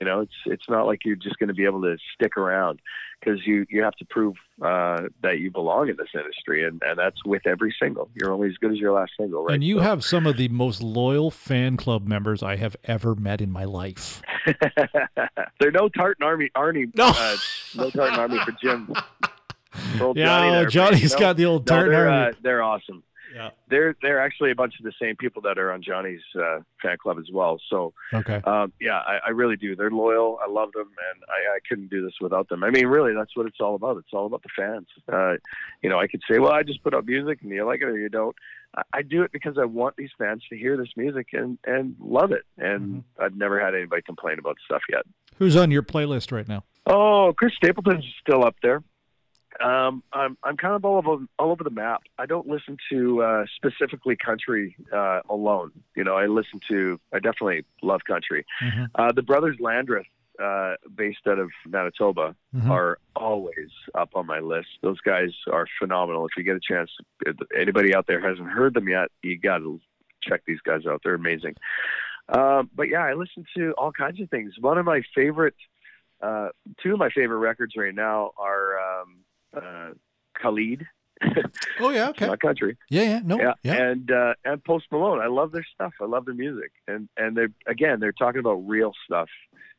You 0.00 0.06
know, 0.06 0.20
it's 0.20 0.32
it's 0.46 0.68
not 0.68 0.86
like 0.86 1.04
you're 1.04 1.14
just 1.16 1.38
going 1.38 1.48
to 1.48 1.54
be 1.54 1.64
able 1.64 1.82
to 1.82 1.96
stick 2.14 2.36
around 2.36 2.80
because 3.20 3.46
you 3.46 3.64
you 3.70 3.82
have 3.84 3.94
to 3.94 4.04
prove 4.04 4.34
uh, 4.60 5.02
that 5.22 5.38
you 5.38 5.50
belong 5.52 5.88
in 5.88 5.96
this 5.96 6.08
industry, 6.14 6.66
and 6.66 6.82
and 6.84 6.98
that's 6.98 7.24
with 7.24 7.46
every 7.46 7.74
single. 7.80 8.10
You're 8.14 8.32
only 8.32 8.48
as 8.48 8.56
good 8.60 8.72
as 8.72 8.78
your 8.78 8.92
last 8.92 9.12
single, 9.18 9.44
right? 9.44 9.54
And 9.54 9.62
you 9.62 9.76
So- 9.76 9.82
have 9.82 10.04
some 10.04 10.26
of 10.26 10.36
the 10.36 10.48
most 10.48 10.82
loyal 10.82 11.30
fan 11.30 11.76
club 11.76 12.06
members 12.08 12.42
I 12.42 12.56
have 12.56 12.74
ever 12.84 13.14
met 13.14 13.40
in 13.40 13.50
my 13.52 13.64
life. 13.64 14.20
They're 15.60 15.70
no 15.70 15.88
tartan 15.88 16.24
army, 16.24 16.50
Arnie. 16.56 16.90
No. 16.96 17.06
uh, 17.16 17.36
no 17.76 17.90
tartan 17.90 18.18
army 18.18 18.38
for 18.44 18.52
Jim. 18.60 18.92
Yeah, 19.76 20.12
Johnny 20.14 20.50
there, 20.50 20.64
but, 20.64 20.70
Johnny's 20.72 21.02
you 21.02 21.08
know, 21.08 21.18
got 21.18 21.36
the 21.36 21.44
old 21.46 21.66
no, 21.68 21.74
tartan 21.74 21.90
they're, 21.92 22.08
army. 22.08 22.28
uh, 22.28 22.32
they're 22.42 22.62
awesome. 22.62 23.02
Yeah. 23.34 23.50
they're 23.68 23.96
they're 24.00 24.20
actually 24.20 24.50
a 24.50 24.54
bunch 24.54 24.74
of 24.78 24.84
the 24.84 24.92
same 25.00 25.16
people 25.16 25.42
that 25.42 25.58
are 25.58 25.72
on 25.72 25.82
Johnny's 25.82 26.20
uh, 26.38 26.60
fan 26.82 26.96
club 27.02 27.18
as 27.18 27.26
well. 27.32 27.60
So 27.68 27.92
Okay. 28.12 28.40
um, 28.44 28.72
yeah, 28.80 28.98
I, 28.98 29.18
I 29.26 29.30
really 29.30 29.56
do. 29.56 29.74
They're 29.76 29.90
loyal. 29.90 30.38
I 30.44 30.48
love 30.50 30.70
them, 30.72 30.86
and 31.12 31.22
I, 31.28 31.56
I 31.56 31.58
couldn't 31.68 31.90
do 31.90 32.04
this 32.04 32.14
without 32.20 32.48
them. 32.48 32.62
I 32.64 32.70
mean, 32.70 32.86
really, 32.86 33.12
that's 33.14 33.36
what 33.36 33.46
it's 33.46 33.60
all 33.60 33.74
about. 33.74 33.96
It's 33.98 34.12
all 34.12 34.26
about 34.26 34.42
the 34.42 34.48
fans. 34.56 34.86
Uh, 35.12 35.34
you 35.82 35.90
know, 35.90 35.98
I 35.98 36.06
could 36.06 36.22
say, 36.30 36.38
well, 36.38 36.52
I 36.52 36.62
just 36.62 36.82
put 36.82 36.94
out 36.94 37.06
music, 37.06 37.40
and 37.42 37.50
you 37.50 37.64
like 37.66 37.80
it 37.80 37.86
or 37.86 37.98
you 37.98 38.08
don't. 38.08 38.36
I, 38.76 38.82
I 38.94 39.02
do 39.02 39.22
it 39.22 39.32
because 39.32 39.58
I 39.58 39.64
want 39.64 39.96
these 39.96 40.10
fans 40.16 40.42
to 40.50 40.56
hear 40.56 40.76
this 40.76 40.90
music 40.96 41.28
and 41.32 41.58
and 41.64 41.96
love 42.00 42.32
it. 42.32 42.42
And 42.58 43.04
I've 43.20 43.36
never 43.36 43.58
had 43.60 43.74
anybody 43.74 44.02
complain 44.02 44.38
about 44.38 44.56
stuff 44.64 44.82
yet. 44.90 45.02
Who's 45.38 45.56
on 45.56 45.70
your 45.70 45.82
playlist 45.82 46.30
right 46.30 46.46
now? 46.48 46.62
Oh, 46.86 47.32
Chris 47.36 47.52
Stapleton's 47.56 48.04
still 48.20 48.44
up 48.44 48.56
there. 48.62 48.82
Um, 49.60 50.02
I'm 50.12 50.36
I'm 50.42 50.56
kind 50.56 50.74
of 50.74 50.84
all 50.84 50.96
over 50.96 51.24
all 51.38 51.50
over 51.50 51.62
the 51.62 51.70
map. 51.70 52.02
I 52.18 52.26
don't 52.26 52.46
listen 52.48 52.76
to 52.90 53.22
uh, 53.22 53.44
specifically 53.54 54.16
country 54.16 54.76
uh, 54.92 55.20
alone. 55.28 55.72
You 55.94 56.04
know, 56.04 56.16
I 56.16 56.26
listen 56.26 56.60
to. 56.68 56.98
I 57.12 57.18
definitely 57.18 57.64
love 57.82 58.00
country. 58.06 58.44
Mhm. 58.62 58.88
Uh, 58.94 59.12
the 59.12 59.22
brothers 59.22 59.56
Landreth, 59.60 60.06
uh, 60.42 60.74
based 60.96 61.26
out 61.28 61.38
of 61.38 61.50
Manitoba, 61.66 62.34
Mhm. 62.54 62.68
are 62.68 62.98
always 63.14 63.70
up 63.94 64.10
on 64.16 64.26
my 64.26 64.40
list. 64.40 64.68
Those 64.82 65.00
guys 65.00 65.30
are 65.52 65.66
phenomenal. 65.78 66.26
If 66.26 66.36
you 66.36 66.42
get 66.42 66.56
a 66.56 66.60
chance, 66.60 66.90
anybody 67.56 67.94
out 67.94 68.06
there 68.08 68.20
hasn't 68.20 68.48
heard 68.48 68.74
them 68.74 68.88
yet, 68.88 69.10
you 69.22 69.38
got 69.38 69.58
to 69.58 69.80
check 70.20 70.42
these 70.46 70.60
guys 70.62 70.84
out. 70.86 71.02
They're 71.04 71.14
amazing. 71.14 71.54
Um, 72.28 72.70
but 72.74 72.88
yeah, 72.88 73.04
I 73.04 73.12
listen 73.12 73.44
to 73.56 73.72
all 73.72 73.92
kinds 73.92 74.20
of 74.20 74.30
things. 74.30 74.54
One 74.58 74.78
of 74.78 74.84
my 74.86 75.02
favorite, 75.14 75.54
uh, 76.22 76.48
two 76.82 76.94
of 76.94 76.98
my 76.98 77.10
favorite 77.10 77.38
records 77.38 77.74
right 77.76 77.94
now 77.94 78.32
are 78.38 78.78
um, 78.78 79.18
uh, 79.56 79.90
Khalid, 80.40 80.86
Oh 81.80 81.90
yeah. 81.90 82.08
Okay. 82.10 82.26
not 82.32 82.40
country, 82.40 82.76
Yeah. 82.90 83.02
Yeah. 83.02 83.20
No. 83.24 83.38
yeah, 83.38 83.52
Yeah. 83.62 83.74
and 83.90 84.10
uh, 84.10 84.34
and 84.44 84.62
Post 84.64 84.86
Malone. 84.92 85.20
I 85.20 85.26
love 85.28 85.52
their 85.52 85.64
stuff. 85.74 85.92
I 86.00 86.04
love 86.04 86.24
their 86.26 86.34
music, 86.34 86.72
and 86.88 87.08
and 87.16 87.36
they're 87.36 87.50
again 87.66 88.00
they're 88.00 88.12
talking 88.12 88.40
about 88.40 88.66
real 88.66 88.92
stuff, 89.06 89.28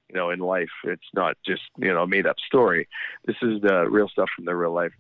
you 0.09 0.15
know, 0.15 0.29
in 0.31 0.39
life. 0.39 0.69
It's 0.85 1.09
not 1.13 1.35
just 1.45 1.63
you 1.77 1.93
know 1.93 2.03
a 2.03 2.07
made 2.07 2.25
up 2.25 2.37
story. 2.45 2.87
This 3.25 3.35
is 3.41 3.61
the 3.61 3.87
real 3.89 4.07
stuff 4.09 4.29
from 4.35 4.45
their 4.45 4.57
real 4.57 4.73
life, 4.73 4.93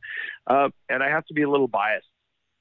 uh, 0.47 0.69
and 0.89 1.01
I 1.01 1.09
have 1.09 1.25
to 1.27 1.33
be 1.33 1.41
a 1.43 1.49
little 1.49 1.67
biased. 1.69 2.07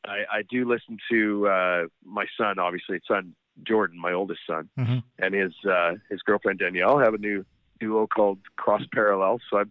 I, 0.07 0.25
I 0.31 0.43
do 0.49 0.69
listen 0.69 0.99
to 1.11 1.49
uh, 1.49 1.83
my 2.05 2.27
son, 2.39 2.59
obviously, 2.59 3.01
son 3.09 3.35
Jordan, 3.67 3.99
my 3.99 4.13
oldest 4.13 4.41
son, 4.47 4.69
Mhm. 4.79 5.03
and 5.19 5.35
his 5.35 5.53
uh, 5.69 5.95
his 6.11 6.21
girlfriend 6.23 6.59
Danielle 6.61 6.99
have 6.99 7.15
a 7.15 7.19
new 7.19 7.45
duo 7.81 8.07
called 8.07 8.39
Cross 8.57 8.83
Parallel. 8.93 9.41
So 9.51 9.59
I 9.59 9.65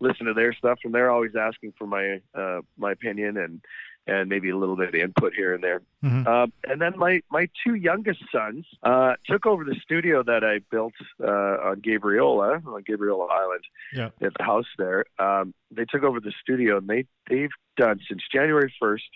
listen 0.00 0.26
to 0.26 0.34
their 0.34 0.52
stuff, 0.54 0.78
and 0.84 0.94
they're 0.94 1.10
always 1.10 1.36
asking 1.36 1.74
for 1.78 1.86
my 1.86 2.20
uh, 2.34 2.60
my 2.78 2.92
opinion 2.92 3.36
and 3.36 3.60
and 4.06 4.28
maybe 4.30 4.48
a 4.48 4.56
little 4.56 4.76
bit 4.76 4.88
of 4.88 4.94
input 4.94 5.34
here 5.34 5.52
and 5.54 5.62
there. 5.62 5.82
Mhm. 6.02 6.26
Um, 6.26 6.52
and 6.66 6.80
then 6.80 6.94
my 6.96 7.20
my 7.30 7.48
two 7.64 7.74
youngest 7.74 8.20
sons 8.32 8.66
uh, 8.82 9.14
took 9.26 9.44
over 9.46 9.62
the 9.62 9.76
studio 9.82 10.22
that 10.22 10.42
I 10.42 10.60
built 10.70 10.94
uh, 11.22 11.26
on 11.68 11.82
Gabriola 11.82 12.64
on 12.66 12.82
Gabriola 12.82 13.30
Island 13.30 13.64
Yeah. 13.92 14.08
at 14.22 14.32
the 14.38 14.42
house 14.42 14.66
there. 14.78 15.04
Um, 15.18 15.52
they 15.70 15.84
took 15.84 16.02
over 16.02 16.18
the 16.18 16.32
studio, 16.42 16.78
and 16.78 16.88
they 16.88 17.04
they've 17.28 17.50
done 17.76 18.00
since 18.08 18.22
January 18.32 18.72
first. 18.80 19.10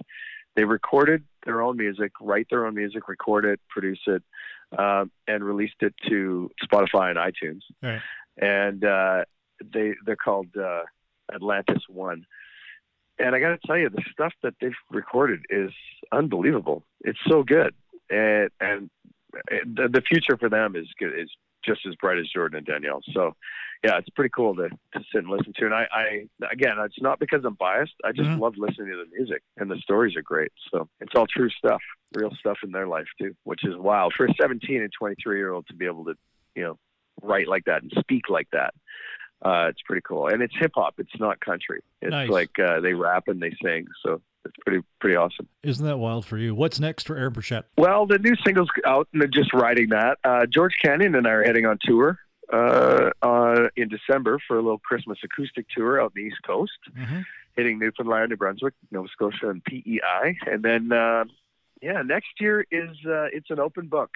They 0.55 0.65
recorded 0.65 1.25
their 1.45 1.63
own 1.63 1.77
music, 1.77 2.13
write 2.21 2.47
their 2.51 2.65
own 2.65 2.75
music, 2.77 3.09
record 3.09 3.45
it, 3.45 3.59
produce 3.69 4.01
it, 4.07 4.23
um, 4.79 5.11
and 5.27 5.43
released 5.43 5.81
it 5.81 5.95
to 6.09 6.49
Spotify 6.63 7.11
and 7.11 7.19
iTunes. 7.19 7.63
Right. 7.83 8.01
And 8.41 8.85
uh, 8.85 9.25
they 9.73 9.95
they're 10.05 10.17
called 10.17 10.49
uh, 10.57 10.83
Atlantis 11.33 11.83
One. 11.89 12.27
And 13.19 13.35
I 13.35 13.39
got 13.41 13.51
to 13.51 13.59
tell 13.65 13.79
you, 13.79 13.89
the 13.89 14.03
stuff 14.13 14.33
that 14.43 14.55
they've 14.61 14.73
recorded 14.91 15.45
is 15.49 15.71
unbelievable. 16.11 16.83
It's 17.01 17.19
so 17.29 17.45
good, 17.45 17.75
and 18.11 18.51
and 18.61 18.91
the, 19.51 19.89
the 19.89 20.03
future 20.03 20.37
for 20.37 20.49
them 20.49 20.75
is 20.75 20.89
good, 20.99 21.19
is 21.19 21.31
just 21.65 21.87
as 21.87 21.95
bright 21.97 22.19
as 22.19 22.29
Jordan 22.29 22.59
and 22.59 22.67
Danielle. 22.67 23.01
So, 23.13 23.35
yeah, 23.83 23.97
it's 23.99 24.09
pretty 24.11 24.31
cool 24.35 24.55
to, 24.57 24.69
to 24.69 25.01
sit 25.13 25.23
and 25.25 25.29
listen 25.29 25.53
to. 25.57 25.65
And 25.65 25.75
I, 25.75 25.87
I 25.93 26.27
again, 26.51 26.75
it's 26.79 27.01
not 27.01 27.19
because 27.19 27.45
I'm 27.45 27.55
biased. 27.55 27.95
I 28.05 28.13
just 28.13 28.31
Mhm. 28.31 28.41
love 28.41 28.57
listening 28.57 28.89
to 28.91 28.97
the 29.05 29.17
music, 29.17 29.43
and 29.57 29.71
the 29.71 29.79
stories 29.79 30.17
are 30.17 30.23
great. 30.23 30.53
So 30.71 30.89
it's 31.01 31.13
all 31.15 31.27
true 31.27 31.51
stuff, 31.51 31.83
real 32.15 32.35
stuff 32.39 32.59
in 32.65 32.73
their 32.73 32.87
life 32.87 33.07
too, 33.21 33.35
which 33.45 33.65
is 33.65 33.77
wild 33.77 34.13
for 34.15 34.27
a 34.27 34.35
17 34.35 34.83
and 34.83 34.93
23 34.93 35.39
year 35.39 35.53
old 35.53 35.67
to 35.69 35.75
be 35.75 35.87
able 35.87 36.05
to, 36.07 36.15
you 36.55 36.65
know, 36.65 36.79
write 37.23 37.49
like 37.49 37.65
that 37.67 37.83
and 37.83 37.93
speak 37.99 38.29
like 38.29 38.49
that. 38.53 38.75
Uh, 39.45 39.67
it's 39.69 39.83
pretty 39.83 40.01
cool, 40.07 40.29
and 40.29 40.43
it's 40.43 40.55
hip 40.59 40.73
hop. 40.75 40.95
It's 40.99 41.19
not 41.21 41.39
country. 41.41 41.81
It's 42.01 42.11
Nice. 42.11 42.31
like 42.31 42.59
uh, 42.59 42.81
they 42.81 42.95
rap 42.95 43.29
and 43.29 43.43
they 43.43 43.53
sing. 43.63 43.87
So 44.03 44.23
it's 44.47 44.55
pretty 44.65 44.83
pretty 45.01 45.17
awesome. 45.17 45.47
Isn't 45.63 45.85
that 45.87 45.99
wild 45.99 46.25
for 46.25 46.39
you? 46.39 46.55
What's 46.55 46.81
next 46.81 47.07
for 47.07 47.17
Aaron 47.17 47.33
Pritchett? 47.35 47.67
Well, 47.77 48.07
the 48.07 48.19
new 48.19 48.35
single's 48.47 48.71
out, 48.87 49.07
and 49.13 49.21
they're 49.21 49.29
just 49.29 49.53
writing 49.53 49.91
that. 49.91 50.19
Uh, 50.25 50.47
George 50.47 50.73
Canyon 50.83 51.15
and 51.15 51.27
I 51.27 51.31
are 51.31 51.43
heading 51.45 51.67
on 51.67 51.79
tour 51.83 52.19
uh, 52.53 53.11
uh, 53.21 53.69
in 53.77 53.89
December 53.89 54.39
for 54.49 54.57
a 54.57 54.63
little 54.63 54.79
Christmas 54.79 55.19
acoustic 55.23 55.67
tour 55.77 56.01
out 56.01 56.13
in 56.17 56.23
the 56.23 56.29
East 56.29 56.41
Coast, 56.47 56.73
Mm-hmm. 56.97 57.21
hitting 57.55 57.79
Newfoundland, 57.79 58.31
New 58.31 58.37
Brunswick, 58.37 58.73
Nova 58.91 59.09
Scotia, 59.09 59.51
and 59.51 59.63
PEI. 59.65 60.39
And 60.47 60.63
then, 60.63 60.91
uh, 60.91 61.25
yeah, 61.83 62.01
next 62.01 62.41
year 62.41 62.65
is 62.71 62.97
uh, 63.07 63.27
it's 63.33 63.51
an 63.51 63.61
open 63.61 63.89
book. 63.89 64.11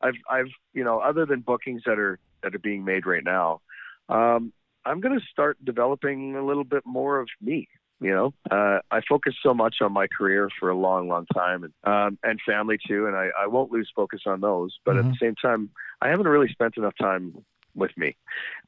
I've, 0.00 0.14
I've, 0.30 0.50
you 0.74 0.84
know, 0.84 0.98
other 1.00 1.26
than 1.26 1.40
bookings 1.40 1.82
that 1.86 1.98
are 1.98 2.18
that 2.42 2.54
are 2.54 2.58
being 2.60 2.84
made 2.84 3.06
right 3.06 3.24
now, 3.24 3.60
um, 4.08 4.52
I'm 4.84 5.00
going 5.00 5.18
to 5.18 5.24
start 5.26 5.56
developing 5.64 6.36
a 6.36 6.44
little 6.44 6.64
bit 6.64 6.82
more 6.84 7.18
of 7.20 7.28
me. 7.40 7.68
You 7.98 8.10
know, 8.10 8.34
uh, 8.50 8.80
I 8.90 9.00
focused 9.08 9.38
so 9.42 9.54
much 9.54 9.76
on 9.80 9.90
my 9.92 10.06
career 10.06 10.50
for 10.60 10.68
a 10.68 10.76
long, 10.76 11.08
long 11.08 11.24
time, 11.34 11.64
and 11.64 11.72
um, 11.84 12.18
and 12.22 12.38
family 12.46 12.78
too, 12.86 13.06
and 13.06 13.16
I, 13.16 13.30
I 13.38 13.46
won't 13.46 13.72
lose 13.72 13.90
focus 13.96 14.20
on 14.26 14.40
those. 14.42 14.76
But 14.84 14.98
at 14.98 15.06
Mhm. 15.06 15.12
the 15.12 15.26
same 15.26 15.34
time, 15.34 15.70
I 16.02 16.08
haven't 16.08 16.28
really 16.28 16.48
spent 16.48 16.76
enough 16.76 16.94
time 17.00 17.42
with 17.74 17.96
me, 17.96 18.16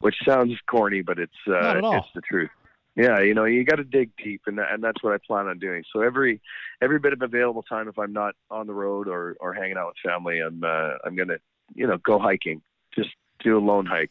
which 0.01 0.17
sounds 0.27 0.55
corny, 0.67 1.03
but 1.03 1.19
it's 1.19 1.33
uh, 1.47 1.57
at 1.59 1.77
it's 1.77 2.07
the 2.14 2.23
truth. 2.23 2.51
Yeah, 2.99 3.21
you 3.21 3.33
know, 3.33 3.45
you 3.45 3.63
got 3.65 3.77
to 3.77 3.85
dig 3.85 4.11
deep, 4.23 4.43
and 4.47 4.59
that, 4.59 4.73
and 4.73 4.83
that's 4.83 5.03
what 5.05 5.13
I 5.15 5.19
plan 5.25 5.47
on 5.47 5.61
doing. 5.61 5.85
So 5.93 6.01
every 6.01 6.41
every 6.83 6.99
bit 6.99 7.13
of 7.13 7.23
available 7.23 7.63
time, 7.63 7.87
if 7.89 7.97
I'm 7.97 8.13
not 8.13 8.35
on 8.51 8.67
the 8.67 8.75
road 8.75 9.07
or 9.07 9.37
or 9.41 9.55
hanging 9.55 9.77
out 9.79 9.87
with 9.87 9.97
family, 10.05 10.41
I'm 10.41 10.63
uh, 10.65 10.95
I'm 11.05 11.15
gonna 11.15 11.37
you 11.75 11.87
know 11.87 11.97
go 11.99 12.19
hiking, 12.19 12.61
just 12.93 13.11
do 13.45 13.57
a 13.57 13.61
lone 13.61 13.87
hike, 13.87 14.11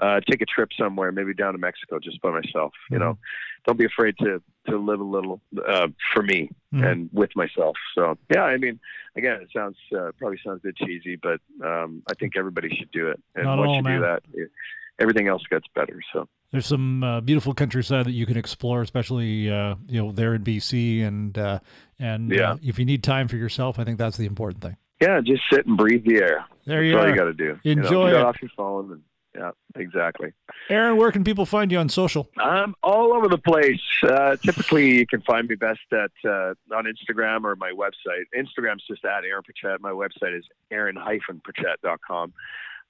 uh, 0.00 0.20
take 0.28 0.42
a 0.42 0.46
trip 0.46 0.70
somewhere, 0.76 1.12
maybe 1.12 1.34
down 1.34 1.52
to 1.52 1.58
Mexico, 1.58 2.00
just 2.00 2.20
by 2.20 2.30
myself. 2.32 2.72
You 2.90 2.98
know, 2.98 3.16
don't 3.64 3.78
be 3.78 3.84
afraid 3.84 4.16
to 4.18 4.42
to 4.68 4.76
live 4.76 4.98
a 4.98 5.04
little 5.04 5.40
uh, 5.64 5.86
for 6.12 6.22
me 6.24 6.50
Mhm. 6.74 6.84
and 6.90 7.10
with 7.12 7.30
myself. 7.36 7.76
So 7.94 8.18
yeah, 8.34 8.42
I 8.42 8.56
mean, 8.56 8.80
again, 9.16 9.40
it 9.40 9.50
sounds 9.54 9.76
uh, 9.96 10.10
probably 10.18 10.40
sounds 10.44 10.62
a 10.64 10.66
bit 10.66 10.76
cheesy, 10.78 11.14
but 11.14 11.40
um, 11.64 12.02
I 12.10 12.14
think 12.14 12.36
everybody 12.36 12.74
should 12.76 12.90
do 12.90 13.08
it. 13.08 13.20
And 13.36 13.44
Not 13.44 13.58
once 13.58 13.68
all, 13.68 13.76
you 13.76 13.82
man. 13.84 14.00
do 14.00 14.06
that, 14.06 14.22
it, 14.34 14.50
everything 14.98 15.28
else 15.28 15.44
gets 15.48 15.66
better. 15.76 16.00
So 16.12 16.28
There's 16.56 16.66
some 16.66 17.04
uh, 17.04 17.20
beautiful 17.20 17.52
countryside 17.52 18.06
that 18.06 18.12
you 18.12 18.24
can 18.24 18.38
explore, 18.38 18.80
especially 18.80 19.50
uh, 19.50 19.74
you 19.88 20.02
know 20.02 20.10
there 20.10 20.34
in 20.34 20.42
BC, 20.42 21.02
and 21.06 21.36
uh, 21.36 21.58
and 21.98 22.30
Yeah. 22.30 22.52
uh, 22.52 22.56
if 22.62 22.78
you 22.78 22.84
need 22.86 23.02
time 23.04 23.28
for 23.28 23.36
yourself, 23.36 23.78
I 23.78 23.84
think 23.84 23.98
that's 23.98 24.16
the 24.16 24.24
important 24.26 24.62
thing. 24.62 24.76
yeah, 25.02 25.20
just 25.20 25.42
sit 25.52 25.66
and 25.66 25.76
breathe 25.76 26.04
the 26.06 26.16
air. 26.16 26.46
There 26.64 26.80
That's 26.80 26.86
you 26.90 26.98
all 26.98 27.04
are, 27.04 27.08
you 27.10 27.14
got 27.14 27.24
to 27.24 27.34
do. 27.34 27.58
You 27.62 27.74
know, 27.74 27.82
Enjoy 27.82 28.10
get 28.10 28.20
it. 28.20 28.26
off 28.26 28.40
your 28.40 28.50
phone. 28.56 28.92
And, 28.92 29.02
yeah, 29.36 29.50
exactly. 29.78 30.32
Aaron. 30.70 30.96
Where 30.96 31.12
can 31.12 31.22
people 31.22 31.44
find 31.44 31.70
you 31.70 31.76
on 31.78 31.90
social? 31.90 32.26
I'm 32.38 32.74
all 32.82 33.12
over 33.12 33.28
the 33.28 33.36
place. 33.36 33.82
Uh, 34.02 34.36
typically, 34.36 34.94
you 34.96 35.06
can 35.06 35.20
find 35.20 35.46
me 35.46 35.56
best 35.56 35.80
at 35.92 36.10
uh, 36.28 36.54
on 36.74 36.86
Instagram 36.86 37.44
or 37.44 37.54
my 37.56 37.70
website. 37.72 38.24
Instagram's 38.34 38.82
just 38.88 39.04
at 39.04 39.24
Aaron 39.24 39.42
Pritchett. 39.42 39.82
My 39.82 39.90
website 39.90 40.34
is 40.38 40.44
aaron-pritchett.com. 40.70 42.32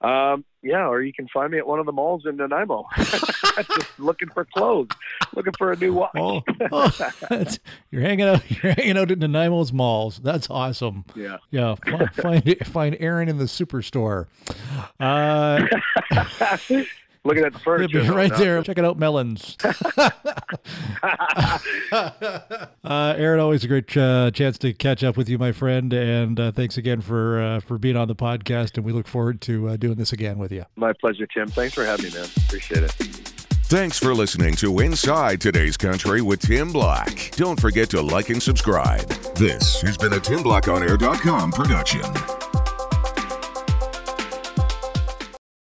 Um, 0.02 0.44
yeah, 0.62 0.86
or 0.88 1.00
you 1.02 1.12
can 1.12 1.26
find 1.28 1.50
me 1.50 1.58
at 1.58 1.66
one 1.66 1.80
of 1.80 1.86
the 1.86 1.92
malls 1.92 2.24
in 2.26 2.36
Nanaimo. 2.36 2.84
just 3.76 3.98
looking 3.98 4.28
for 4.30 4.44
clothes, 4.44 4.88
looking 5.34 5.52
for 5.58 5.72
a 5.72 5.76
new 5.76 5.92
watch. 5.94 6.12
Oh, 6.16 6.42
oh, 6.72 6.90
you're 7.90 8.02
hanging 8.02 8.26
out. 8.26 8.42
You're 8.62 8.72
hanging 8.72 8.96
out 8.98 9.10
at 9.10 9.18
Nanaimo's 9.18 9.72
malls. 9.72 10.18
That's 10.22 10.48
awesome. 10.50 11.04
Yeah. 11.14 11.38
Yeah, 11.50 11.74
find 11.76 12.14
find, 12.14 12.66
find 12.66 12.96
Aaron 13.00 13.28
in 13.28 13.38
the 13.38 13.44
superstore. 13.44 14.26
Uh, 15.00 15.66
looking 17.24 17.44
at 17.44 17.52
the 17.52 17.58
it'll 17.58 17.60
furniture. 17.60 18.02
be 18.02 18.08
right 18.08 18.34
there. 18.36 18.62
Check 18.62 18.78
it 18.78 18.84
out, 18.84 18.98
melons. 18.98 19.56
uh, 21.92 23.14
Aaron, 23.16 23.40
always 23.40 23.64
a 23.64 23.68
great 23.68 23.94
uh, 23.96 24.30
chance 24.30 24.58
to 24.58 24.72
catch 24.72 25.04
up 25.04 25.16
with 25.16 25.28
you, 25.28 25.38
my 25.38 25.52
friend, 25.52 25.92
and 25.92 26.38
uh, 26.40 26.52
thanks 26.52 26.76
again 26.76 27.00
for 27.00 27.40
uh, 27.40 27.60
for 27.60 27.78
being 27.78 27.96
on 27.96 28.08
the 28.08 28.16
podcast. 28.16 28.76
And 28.76 28.84
we 28.84 28.92
look 28.92 29.06
forward 29.08 29.40
to 29.42 29.70
uh, 29.70 29.76
doing 29.76 29.96
this 29.96 30.12
again 30.12 30.38
with 30.38 30.52
you. 30.52 30.64
My 30.76 30.92
pleasure, 30.92 31.26
Tim. 31.26 31.48
Thanks 31.48 31.74
for 31.74 31.84
having 31.84 32.06
me, 32.06 32.12
man. 32.12 32.28
Appreciate 32.46 32.84
it. 32.84 33.32
Thanks 33.68 33.98
for 33.98 34.14
listening 34.14 34.54
to 34.56 34.78
Inside 34.78 35.40
Today's 35.40 35.76
Country 35.76 36.22
with 36.22 36.40
Tim 36.40 36.70
Black. 36.70 37.32
Don't 37.32 37.60
forget 37.60 37.90
to 37.90 38.00
like 38.00 38.30
and 38.30 38.40
subscribe. 38.40 39.08
This 39.34 39.80
has 39.80 39.98
been 39.98 40.12
a 40.12 40.20
TimBlackOnAir.com 40.20 41.50
production. 41.50 42.45